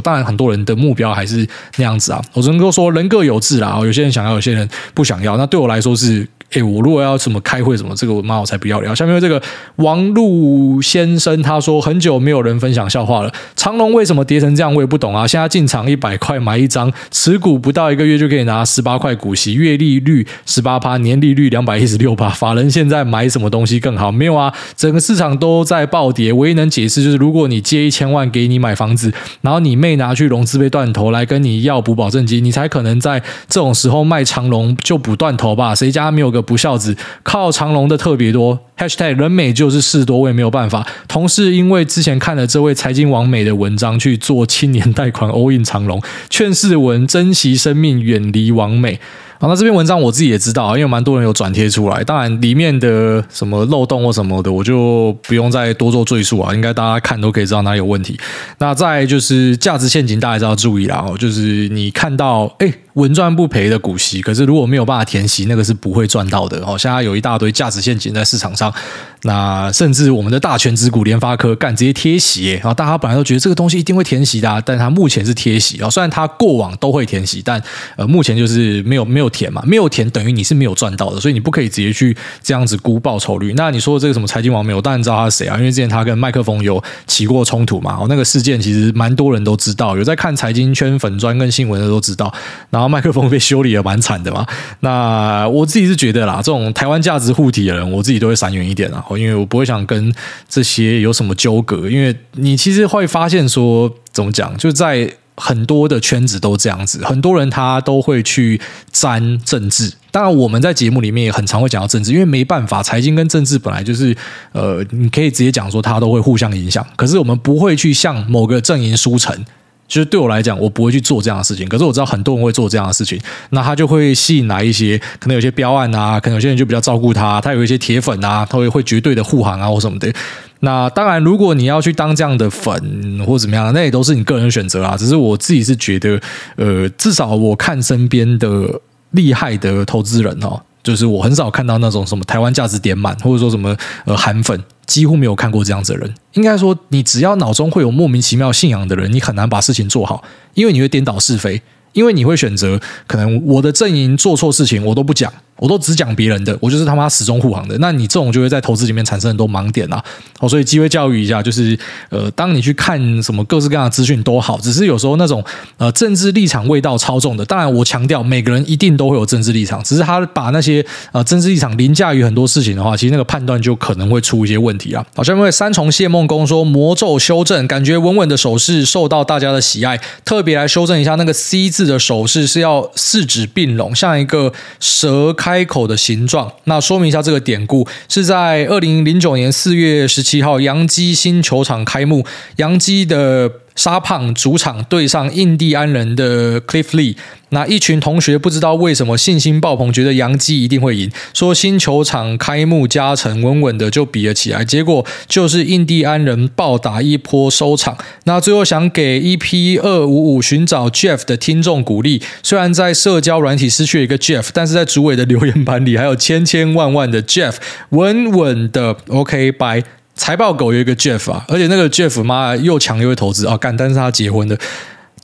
[0.00, 1.46] 当然，很多人的目标还是
[1.76, 2.22] 那样子啊。
[2.32, 5.36] 我只能够说人各有志啦，有些人想要，有些人不想要。
[5.36, 6.26] 那对我来说是。
[6.52, 8.94] 哎，我如果要什么开会什么，这个我妈我才不要聊。
[8.94, 9.40] 下面这个
[9.76, 13.30] 王路先生他说，很久没有人分享笑话了。
[13.54, 15.26] 长龙为什么跌成这样，我也不懂啊。
[15.26, 22.30] 现在进场一百块买一张，持股不到一个月就可以拿十八块股息，月利率十八趴，年利率两百一十六趴。
[22.30, 24.10] 法人现在买什么东西更好？
[24.10, 26.32] 没有啊，整个市场都在暴跌。
[26.32, 35.74] 唯一能解释就是，如果你借一千万给你买房子，然后你妹拿去融资被断头来跟你要补保证金，你才可能在这种时候卖长龙就补断头吧？
[35.74, 36.37] 谁家没有个？
[36.42, 40.86] 不孝子靠长龙的特别多，# #hashtag 人美就是事多，我也没有办法。
[41.06, 49.00] 同事因为之前看了这位财经网美的文章去做青年贷款，all in 长龙，劝世文珍惜生命，远离网美。
[49.40, 52.02] 好，那这篇文章我自己也知道，因为蛮多人有转贴出来。
[52.02, 56.52] 当然，里面的什么漏洞或什么的，我就不用再多做赘述啊。
[56.52, 58.18] 应该大家看都可以知道哪里有问题。
[58.58, 61.04] 那再就是价值陷阱，大家就要注意啦。
[61.08, 66.58] 哦，就是你看到哎，稳赚不赔的股息，可是如果没有办法填息，那个是不会赚到的。
[66.66, 68.74] 哦，现在有一大堆价值陷阱在市场上。
[69.22, 75.90] 那甚至我们的大权之股联发科干直接贴息，然后大家本来都觉得这个东西一定会填息的，啊，但它目前是贴息啊。
[75.90, 77.62] 虽然它过往都会填息，但
[77.96, 83.52] 呃目前就是没有没有填嘛，没有填等于你是没有赚到的，所以你不可以直接去这样子估报酬率。
[83.56, 84.80] 那你说这个什么财经王没有？
[84.80, 87.96] 当然知道他是谁啊，因为之前他跟麦克风有起过冲突嘛。
[88.00, 92.32] 哦，那个事件其实蛮多人都知道，有在看财经圈粉专跟新闻的都知道。
[92.70, 94.46] 然后麦克风被修理的蛮惨的嘛。
[94.80, 100.12] 那我自己是觉得啦，这种台湾价值护体的人，我自己都会闪远一点啊，因为我不会想跟
[100.48, 101.88] 这些有什么纠葛。
[101.88, 109.94] 因为你其实会发现说，怎么讲，就在很多的圈子都这样子，很多人他都会去沾政治。
[110.10, 114.16] 当然，我们在节目里面也很常会讲到政治，因为没办法，财经跟政治本来就是，
[114.52, 116.84] 呃，你可以直接讲说它都会互相影响。
[116.96, 119.44] 可是我们不会去向某个阵营输诚。
[119.88, 121.66] 就是对我来讲，我不会去做这样的事情。
[121.68, 123.18] 可是我知道很多人会做这样的事情，
[123.50, 130.12] 那他就会吸引来一些可能有些标案啊，可能有些人就比较照顾他，他有一些铁粉啊，他会会绝对的护航啊或什么的。
[130.60, 134.96] 那当然，如果你要去当这样的粉或怎么样，那也都是你个人选择啊。
[134.96, 136.20] 只是我自己是觉得，
[136.56, 138.68] 呃，至少我看身边的
[139.12, 140.60] 厉害的投资人哦。
[140.82, 144.58] 就是我很少看到那种什么台湾价值点满，或者说什么呃韩粉，
[144.88, 146.12] 几乎没有看过这样子的人。
[146.32, 150.24] 应该说，你只要脑中会有莫名其妙信仰的人，你很难把事情做好，
[150.54, 151.62] 因为你会颠倒是非，
[151.92, 155.32] 因为你会选择可能我的阵营做错事情，我都不讲。
[155.58, 157.76] 我都只讲别人的，我就是他妈始终护航的。
[157.78, 160.02] 那你这种就会在投资里面产生很多盲点啊。
[160.40, 161.76] 哦，所以机会教育一下，就是
[162.10, 165.44] 呃，当你去看什么各式各样的资讯都好，只是有时候那种
[165.78, 167.44] 呃政治立场味道超重的。
[167.44, 175.04] 当然，我强调每个人一定都会有政治立场，只是他把那些呃政治立场凌驾于很多事情的话，其实那个判断就可能会出一些问题啊。
[175.16, 185.47] 好，下面三重谢梦工说魔咒修正，感觉稳稳的手势受到大家的喜爱，特别来修正一下那个 C 字的手势是要四指并拢，像一个蛇开。
[185.48, 192.26] 开口的形状，那说明一下这个典故是在二零零九年四月十七号，洋基新球场开幕，
[192.56, 193.50] 洋基的。
[193.78, 197.14] 沙胖主场对上印第安人的 Cliff Lee，
[197.50, 207.96] 那一群同学不知道为什么信心爆棚，觉得洋基一定会赢，说新球场开幕加成稳稳的就比了起来，结果就是印第安人暴打一波收场。
[208.24, 217.54] 那最后想给 EP 二五五寻找 Jeff 的听众鼓励，虽然在社交软体失去了一个 Jeff，但是在主委的留言板里还有千千万万的 Jeff，
[217.90, 219.82] 稳稳的 OK By。
[220.14, 224.58] 财报狗有一个 Jeff 啊，而且那个 Jeff 妈又强又会投资啊，干，但是他结婚的。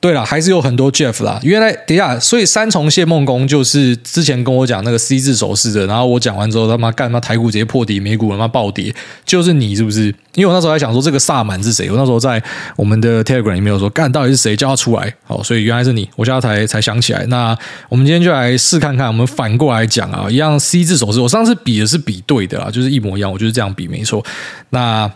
[0.04, 1.40] 对了，还是有很多 Jeff 啦。
[1.42, 8.94] 原来等一下，所以三重谢梦工就是之前跟我讲那个 C 字手势的，然后我讲完之后，他妈干他妈台股直接破底，美股他妈暴跌，
[9.24, 10.14] 就是你是不是？
[10.34, 12.42] 因为我那时候还想说这个萨满是谁，我那时候在
[12.76, 15.10] 我们的 Telegram 里面有说干到底是谁叫他出来？
[15.24, 17.24] 好，所以原来是你，我现在才才想起来。
[17.28, 17.56] 那
[17.88, 24.22] 我们今天就来试看看，我们反过来讲啊，一样 C 字手势，我上次比的是比对的啦，就是一模一样，我就是这样比没错。
[24.68, 25.10] 那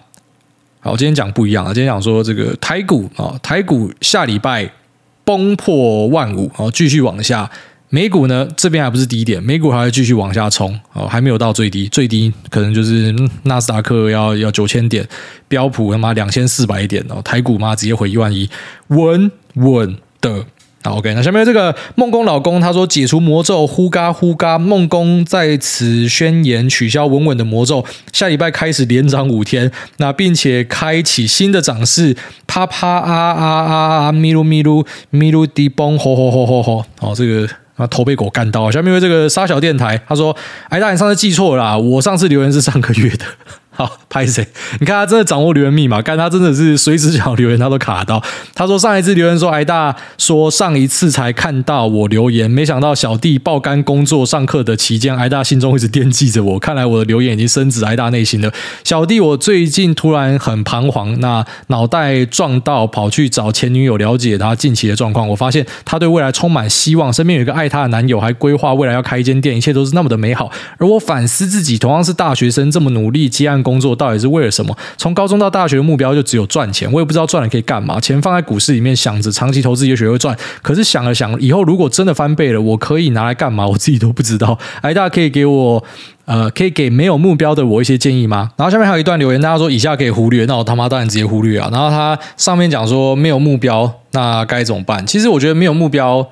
[0.88, 4.70] 好，今天讲不一样啊，今天讲说这个台股啊，台股下礼拜。
[5.22, 7.50] 崩破万五，然后继续往下。
[7.90, 15.06] 美股呢，这边还不是低点，美股还会继续往下冲，哦，还没有到最低，最低可能就是纳斯达克要要九千点，
[15.46, 18.48] 标普他妈两千四百点哦，台股妈直接回一万一，
[18.86, 20.46] 稳稳的。
[20.84, 32.16] 好，OK，那下面这个梦工老公他说解除魔咒，呼嘎呼嘎，梦工在此宣言取消稳稳的魔咒，下礼拜开始连涨五天，那并且开启新的涨势，
[32.46, 40.34] 啪啪啊啊啊啊，咪噜咪噜咪噜滴嘣，吼吼吼吼吼，好，这个啊头被狗干到，下面这个沙小电台他说，
[40.68, 43.24] 哎大，你上次记错了，我上次留言是上个月的。
[43.78, 44.44] 好，拍谁？
[44.80, 48.20] 你看他真的掌握留言密码，看他真的是随时想留言他都卡到。
[48.52, 56.58] 他说上一次留言说，挨大说上一次才看到我留言，没想到小弟爆肝工作上课的期间，挨大心中一直惦记着我。
[56.58, 58.52] 看来我的留言已经深植挨大内心了。
[58.82, 65.28] 小弟我最近突然很彷徨，那脑袋撞到跑去找前女友了解他近期的状况。
[65.28, 70.50] 我发现他对未来充满希望，身边有一个爱他的男友，还规划未来要开一间店，一切都是那么的美好。
[70.78, 73.62] 而我反思自己，同样是大学生，这么努力接案。
[73.68, 74.74] 工作到底是为了什么？
[74.96, 78.00] 从高中到大学的目标就只有赚钱，我也不知道赚了可以干嘛。
[78.00, 80.34] 钱放在股市里面，想着长期投资也许会赚。
[80.62, 83.66] 可是想了想，以后如果真的翻倍了，我可以拿来干嘛？
[83.66, 84.58] 我自己都不知道。
[84.80, 85.84] 哎，大家可以给我
[86.24, 88.50] 呃，可以给没有目标的我一些建议吗？
[88.56, 91.68] 然后下面还有一段留言，大家说以下可以忽略，那我他妈当然直接忽略啊。
[91.70, 95.06] 然后他上面讲说没有目标，那该怎么办？
[95.06, 96.26] 其实我觉得没有目标，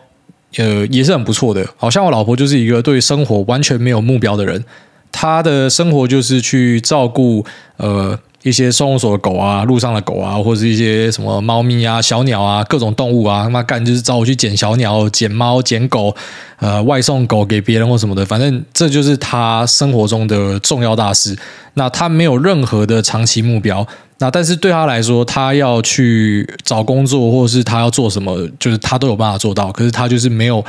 [0.57, 1.67] 呃，也是很不错的。
[1.77, 4.65] 好像我老婆就是一个对生活完全没有目标的人。
[5.11, 7.45] 他的生活就是去照顾
[7.79, 16.15] 呃一些收容所的狗啊，路上的狗啊，或者是一些什么猫咪啊、小鸟啊，各种动物啊，他妈干就是找我去捡小鸟、捡猫、捡狗，
[16.61, 21.37] 呃，外送狗给别人或什么的，反正这就是他生活中的重要大事。
[21.75, 23.87] 那他没有任何的长期目标，
[24.19, 29.73] 那但是对他来说，他要去找工作，或者是他要做什么，就是他都有办法做到。
[29.73, 30.65] 可是他就是没有。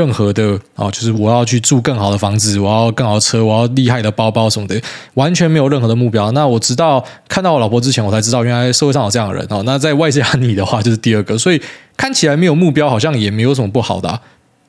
[0.00, 4.80] 任何的啊，就是我要去住更好的房子，我要更好的车，我要厉害的包包什么的，
[5.12, 6.32] 完全没有任何的目标。
[6.32, 9.62] 那我直到看到我老婆之前，我才知道原来社会上有这样的人哦。
[9.66, 11.36] 那在外加你的话，就是第二个。
[11.36, 11.60] 所以
[11.98, 14.18] 看起来没有目标，好像也没有什么不好的。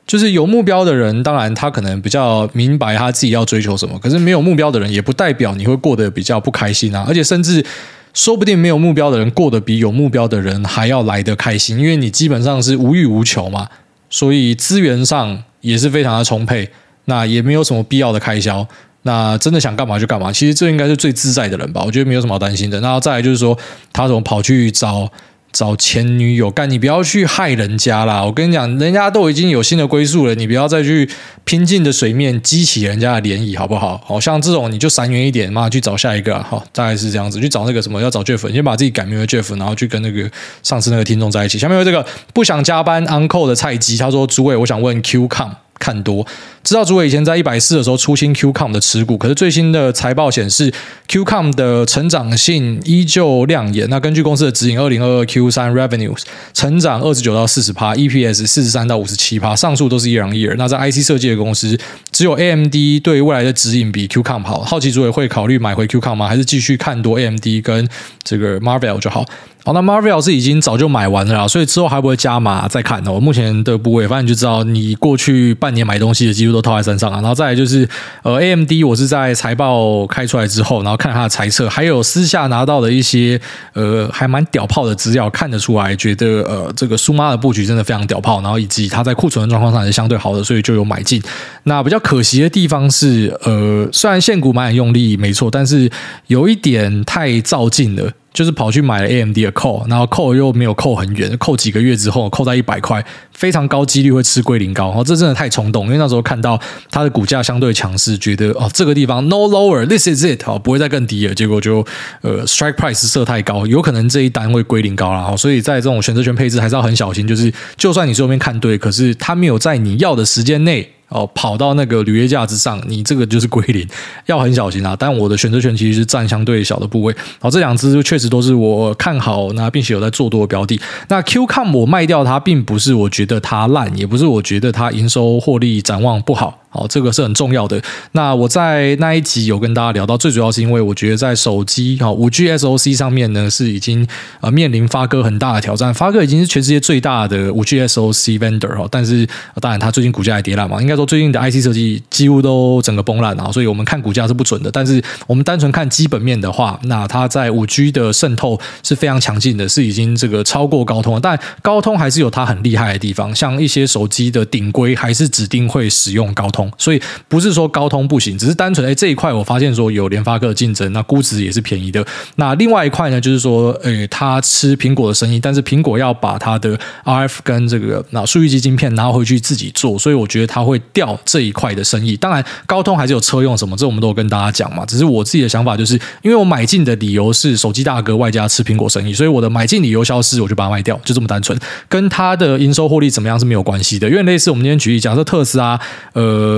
[0.05, 3.97] 就是有目标的人，当然他可能比较明白他自己要追求什么。
[3.99, 7.05] 可是没有目标的人，也不代表你会过得比较不开心啊。
[7.07, 7.65] 而且甚至
[8.13, 13.69] 说不定没有目标的人过得比有目标的人还要来得开心，因为你基本上是无欲无求嘛。
[14.11, 16.69] 所以资源上也是非常的充沛，
[17.05, 18.67] 那也没有什么必要的开销，
[19.01, 20.31] 那真的想干嘛就干嘛。
[20.31, 22.79] 其实这应该是最自在的人吧，我觉得没有什么好担心的。
[22.81, 23.57] 然后再来就是说，
[23.91, 25.11] 他怎么跑去找？
[25.51, 28.23] 找前女友干，你不要去害人家啦！
[28.23, 31.09] 我跟你讲，人家都已经有新的归宿了，你不要再去
[31.43, 34.01] 拼尽的水面激起人家的涟漪，好不好？
[34.05, 36.41] 好像这种你就闪远一点，妈去找下一个！
[36.43, 40.29] 好，大概是这样子，去找那个什么要找 Jeff，你先把自己改名为 Jeff，然后去跟那个
[40.63, 41.59] 上次那个听众在一起。
[41.59, 46.25] 下面有这个不想加班 Uncle 的菜鸡，他说：“诸位，我想问 QCOM。”看多，
[46.63, 50.71] 知道主委以前在一百四的时候出清 QCOM 的持股，可是最新的财报显示
[51.07, 53.89] QCOM 的成长性依旧亮眼。
[53.89, 56.21] 那根据公司的指引，二零二二 Q 三 Revenues
[56.53, 60.53] 成长二十九到四十趴，EPS 四十三到五十七趴，上述都是 year on year。
[60.57, 61.75] 那在 IC 设计的公司，
[62.11, 64.61] 只有 AMD 对未来的指引比 QCOM 好。
[64.61, 66.27] 好奇主委会考虑买回 QCOM 吗？
[66.27, 67.89] 还是继续看多 AMD 跟
[68.23, 69.25] 这个 Marvell 就好？
[69.63, 73.19] 好，那 Marvel 是已经早就买完了啦，所以之后还不会加码再看哦。
[73.19, 77.17] 目前的部位，反正你就知道，你过去半年买东西的几乎都套在身上啊。
[77.17, 77.87] 然后再来就是，
[78.23, 83.39] 呃，AMD 我是在财报开出来之后，然后看它的猜测，还有私下拿到的一些
[83.73, 88.41] 呃还蛮屌炮的资料，看得出来，觉得呃这个苏妈的布局真的非常屌炮。
[88.41, 91.21] 然后以及它在库存状况上也是相对好的，所以就有买进。
[91.65, 95.87] 那比较可惜的地方是，呃，虽然现股买很用力，没错，但是
[96.25, 98.11] 有一点太躁进了。
[98.33, 103.03] 就是跑去买了 AMD 的 call，然后 call 又没有扣很远，扣几个月之后扣在一百块，
[103.33, 104.87] 非常高几率会吃龟苓膏。
[104.87, 106.59] 哦，这真的太冲动，因为那时候看到
[106.89, 111.35] 它的股价相对强势，觉得哦这个地方 no lower，this is it，哦不会再更低了。
[111.35, 111.85] 结果就
[112.21, 115.35] 呃 strike price 设太高，有可能这一单会龟苓膏了。
[115.35, 120.89] 所以在这种选择权配置还是要很小心，就是就算你最后面看对，可是它没有在你要的时间内。
[121.11, 123.87] 哦，跑到那个履约价之上，你这个就是归零，
[124.25, 124.95] 要很小心啊。
[124.97, 127.15] 但我的选择权其实是占相对小的部位。
[127.41, 130.79] 哦，这两只确实都是我看好，那并且有在做多的标的。
[131.09, 136.60] 那 QCOM 我卖掉它，并不是我觉得它烂，也不是我觉得它营收获利展望不好。
[136.73, 137.81] 好，这个是很重要的。
[138.13, 144.07] 那我在那一集有跟大家聊到，最主要是因为我觉得在手机哈五 G SoC 上面呢，是已经
[144.39, 145.93] 呃面临发哥很大的挑战。
[145.93, 149.27] 发哥已经是全世界最大的五 G SoC vendor 哈，但是
[149.59, 154.71] 当然他最近股价也跌烂嘛，应该说最近的 IC 设计几乎都整个崩烂啊，所以我们看股价是不准的。
[154.71, 161.19] 但是我们单纯看基本面的话，那它在五 G 的渗透是非常强劲的，是已经这个超过高通了。
[161.19, 166.60] 但高通还是有它很厉害的地方，像一些手机的顶规还是指定会使用高通。
[166.77, 172.05] 所以不是说高通不行，只是单纯哎这一块我发现说有联发科的竞争，那估值也是便宜的。
[172.35, 182.17] 那另外一块呢，就是说，诶，他吃苹果的生意，但是苹果要把它的 RF 跟这个那数据机晶片拿回去自己做，所以我觉得他会掉这一块的生意。
[182.17, 184.85] 当然，高通还是有车用什么，这我们都有跟大家讲嘛。
[184.85, 185.93] 只是我自己的想法就是，
[186.23, 191.57] 因为我买进的理由是手机大哥外加吃苹果生意，所以我的买进理由消失，我就把它卖掉，就这么单纯，
[191.87, 194.09] 跟他的营收获利怎么样是没有关系的。
[194.09, 195.79] 因为类似我们今天举例，假设特斯拉，
[196.13, 196.50] 呃。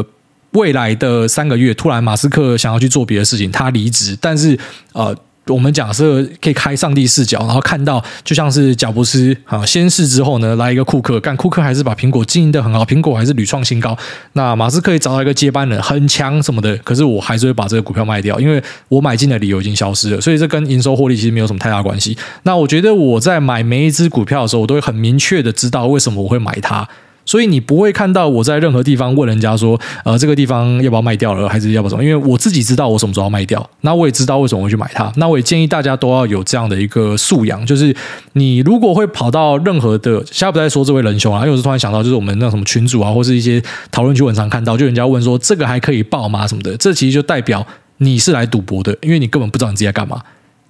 [0.53, 4.17] 未来的三个月，突然马斯克想要去做别的事情，他离职。
[4.21, 4.57] 但是，
[4.93, 5.15] 呃，
[5.47, 13.97] 我们假设可以开上帝视角，然后看到，就像是贾布斯啊先逝之后呢，来一个库克，干库克还是把苹果经营得很好，苹果还是屡创新高。
[14.33, 20.21] 那马斯克也找到一个接班人，很强什么的，可是我还是会把这个股票卖掉，因为我买进的理由已经消失了。
[20.21, 22.17] 所以这跟营收获利其实没有什么太大关系。
[22.43, 26.87] 那我觉得我在买每一只股票的时候，我都会很明确的知道为什么我会买它。
[27.25, 32.03] 所以你不会看到我在任何地方问人家说，呃，这个地方要不要卖掉了，还是要不要什么？
[32.03, 35.11] 因为我自己知道我什么时候要卖掉，那我也知道为什么会去买它。
[35.15, 37.95] 那我也建议大家都要有这样的一个素养，就是
[38.33, 43.61] 你如果会跑到任何的，现在不再说这位仁兄啊，因为我是突然想到，就是我们那什么群主啊，或是一些
[43.91, 46.47] 讨论区很常看到，就人家问说这个还可以报吗？
[46.47, 47.65] 什么的，这其实就代表
[47.97, 50.21] 你是来赌博的，因为你根本不知道你自己在干嘛。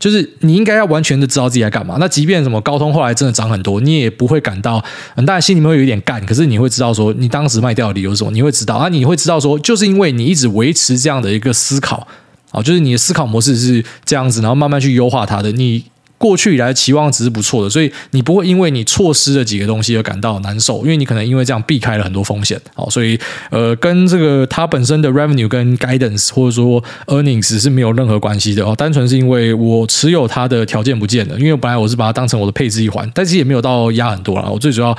[0.04, 1.96] 就是你应该要完全的知道自己在干嘛。
[1.98, 4.84] 那即便什么高通后来真的涨很多，你也不会感到，
[5.16, 12.06] 当然心里面会有一点干，可是你会知道说你当时卖掉的理由是什么，你会知道啊，你会知道说，就是因为你一直维持这样的一个思考，
[12.52, 15.86] 啊，就是你的思考模式是这样子，然后慢慢去优化它的你。
[16.24, 22.58] 过去以来的期望值是不错的，所以你不会因为你错失了几个东西而感到难受，因为你可能因为这样避开了很多风险。
[22.74, 23.20] 好，所以
[23.52, 34.50] 呃，跟这个它本身的 revenue 跟 guidance 或者说 earnings 是没有任何关系的哦，单纯是因为我持有它的条件不见了，因为本来我是把它当成我的配置一环，但是也没有到压很多了。
[34.50, 34.98] 我最主要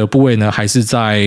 [0.00, 1.20] 的部位呢，还是在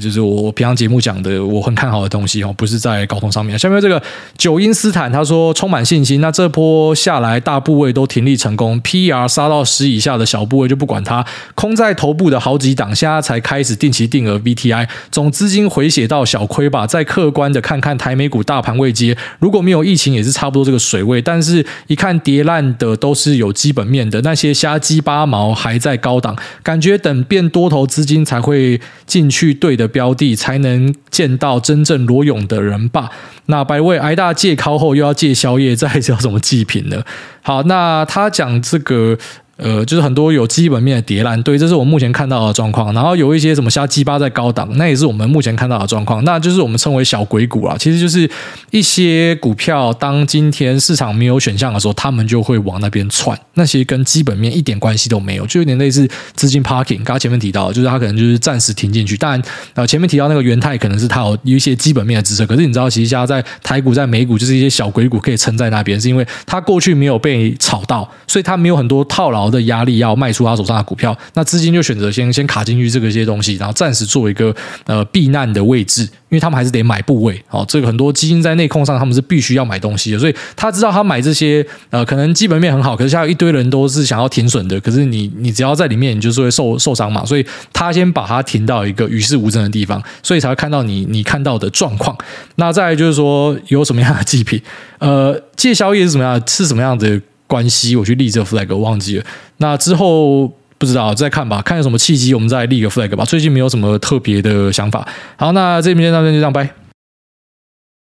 [0.00, 3.58] 就是我平常节目讲的我很看好的东西哦，不是在高通上面。
[3.58, 4.00] 下面这个
[4.36, 16.86] 九因斯坦他说充满信心，那这波下来大部位都停利成功，P R 杀到十以下的小部位就不管它，空在头部的好几档，现在才开始定期定额 VTI，总资金回血到小亏吧。
[16.86, 28.20] 再客观的看看台美股大盘位阶，如果没有疫情也是差不多这个水位，但是一看跌烂的都是有基本面的，那些瞎鸡巴毛还在高档，感觉等变多头资金金。
[28.30, 33.10] 才会进去对的标的，才能见到真正裸泳的人吧。
[33.46, 37.02] 那百位挨大戒靠后又要戒宵夜，这还是要怎么祭品呢？
[37.42, 39.18] 好，那他讲这个。
[39.62, 42.92] 呃，就是很多有基本面的跌烂，对，这是我目前看到的状况。
[42.94, 46.24] 然后有一些什么瞎鸡巴在高档，那也是我们目前看到的状况。
[46.24, 48.28] 那就是我们称为小鬼股啦，其实就是
[48.70, 53.38] 一些股票，当今天市场没有选项的时候，他们就会往那边窜。
[53.54, 56.96] 那些跟基本面一点关系都没有，就有点类似资金 parking。
[56.96, 59.16] 刚刚前面提到，就是他可能就是暂时停进去。
[59.16, 59.42] 当然，
[59.74, 74.54] 呃，前面提到那个元泰可能是他有一些基本面的支撑，可是你知道，其实现在在台股、在美股，就是一些小鬼股可以撑在那边，是因为它过去没有被炒到，所以它没有很多套牢的压力要卖出他手上的股票，那资金就选择先先卡进去这个一些东西，然后暂时做一个
[74.86, 77.42] 呃避难的位置，因为他们还是得买部位。
[77.50, 92.16] 哦，这个很多基金在内控上他们是必须要买东西的，所以他知道他买这些呃可能基本面很好，可是现在一堆人都是想要停损的，可是你你只要在里面，你就是会受受伤嘛，所以他先把它停到一个与世无争的地方，所以才会看到你你看到的状况。
[92.56, 94.60] 那再就是说有什么样的祭品，
[94.98, 97.20] 呃，戒宵夜是什么样，是什么样的？
[97.50, 99.24] 关系，我去立这 flag，我忘记了。
[99.56, 100.46] 那之后
[100.78, 103.24] 不知道再看吧，看有什么契机，我们再立个 flag 吧。
[103.24, 105.06] 最近没有什么特别的想法。
[105.36, 106.79] 好，那这边就到这就这样，拜。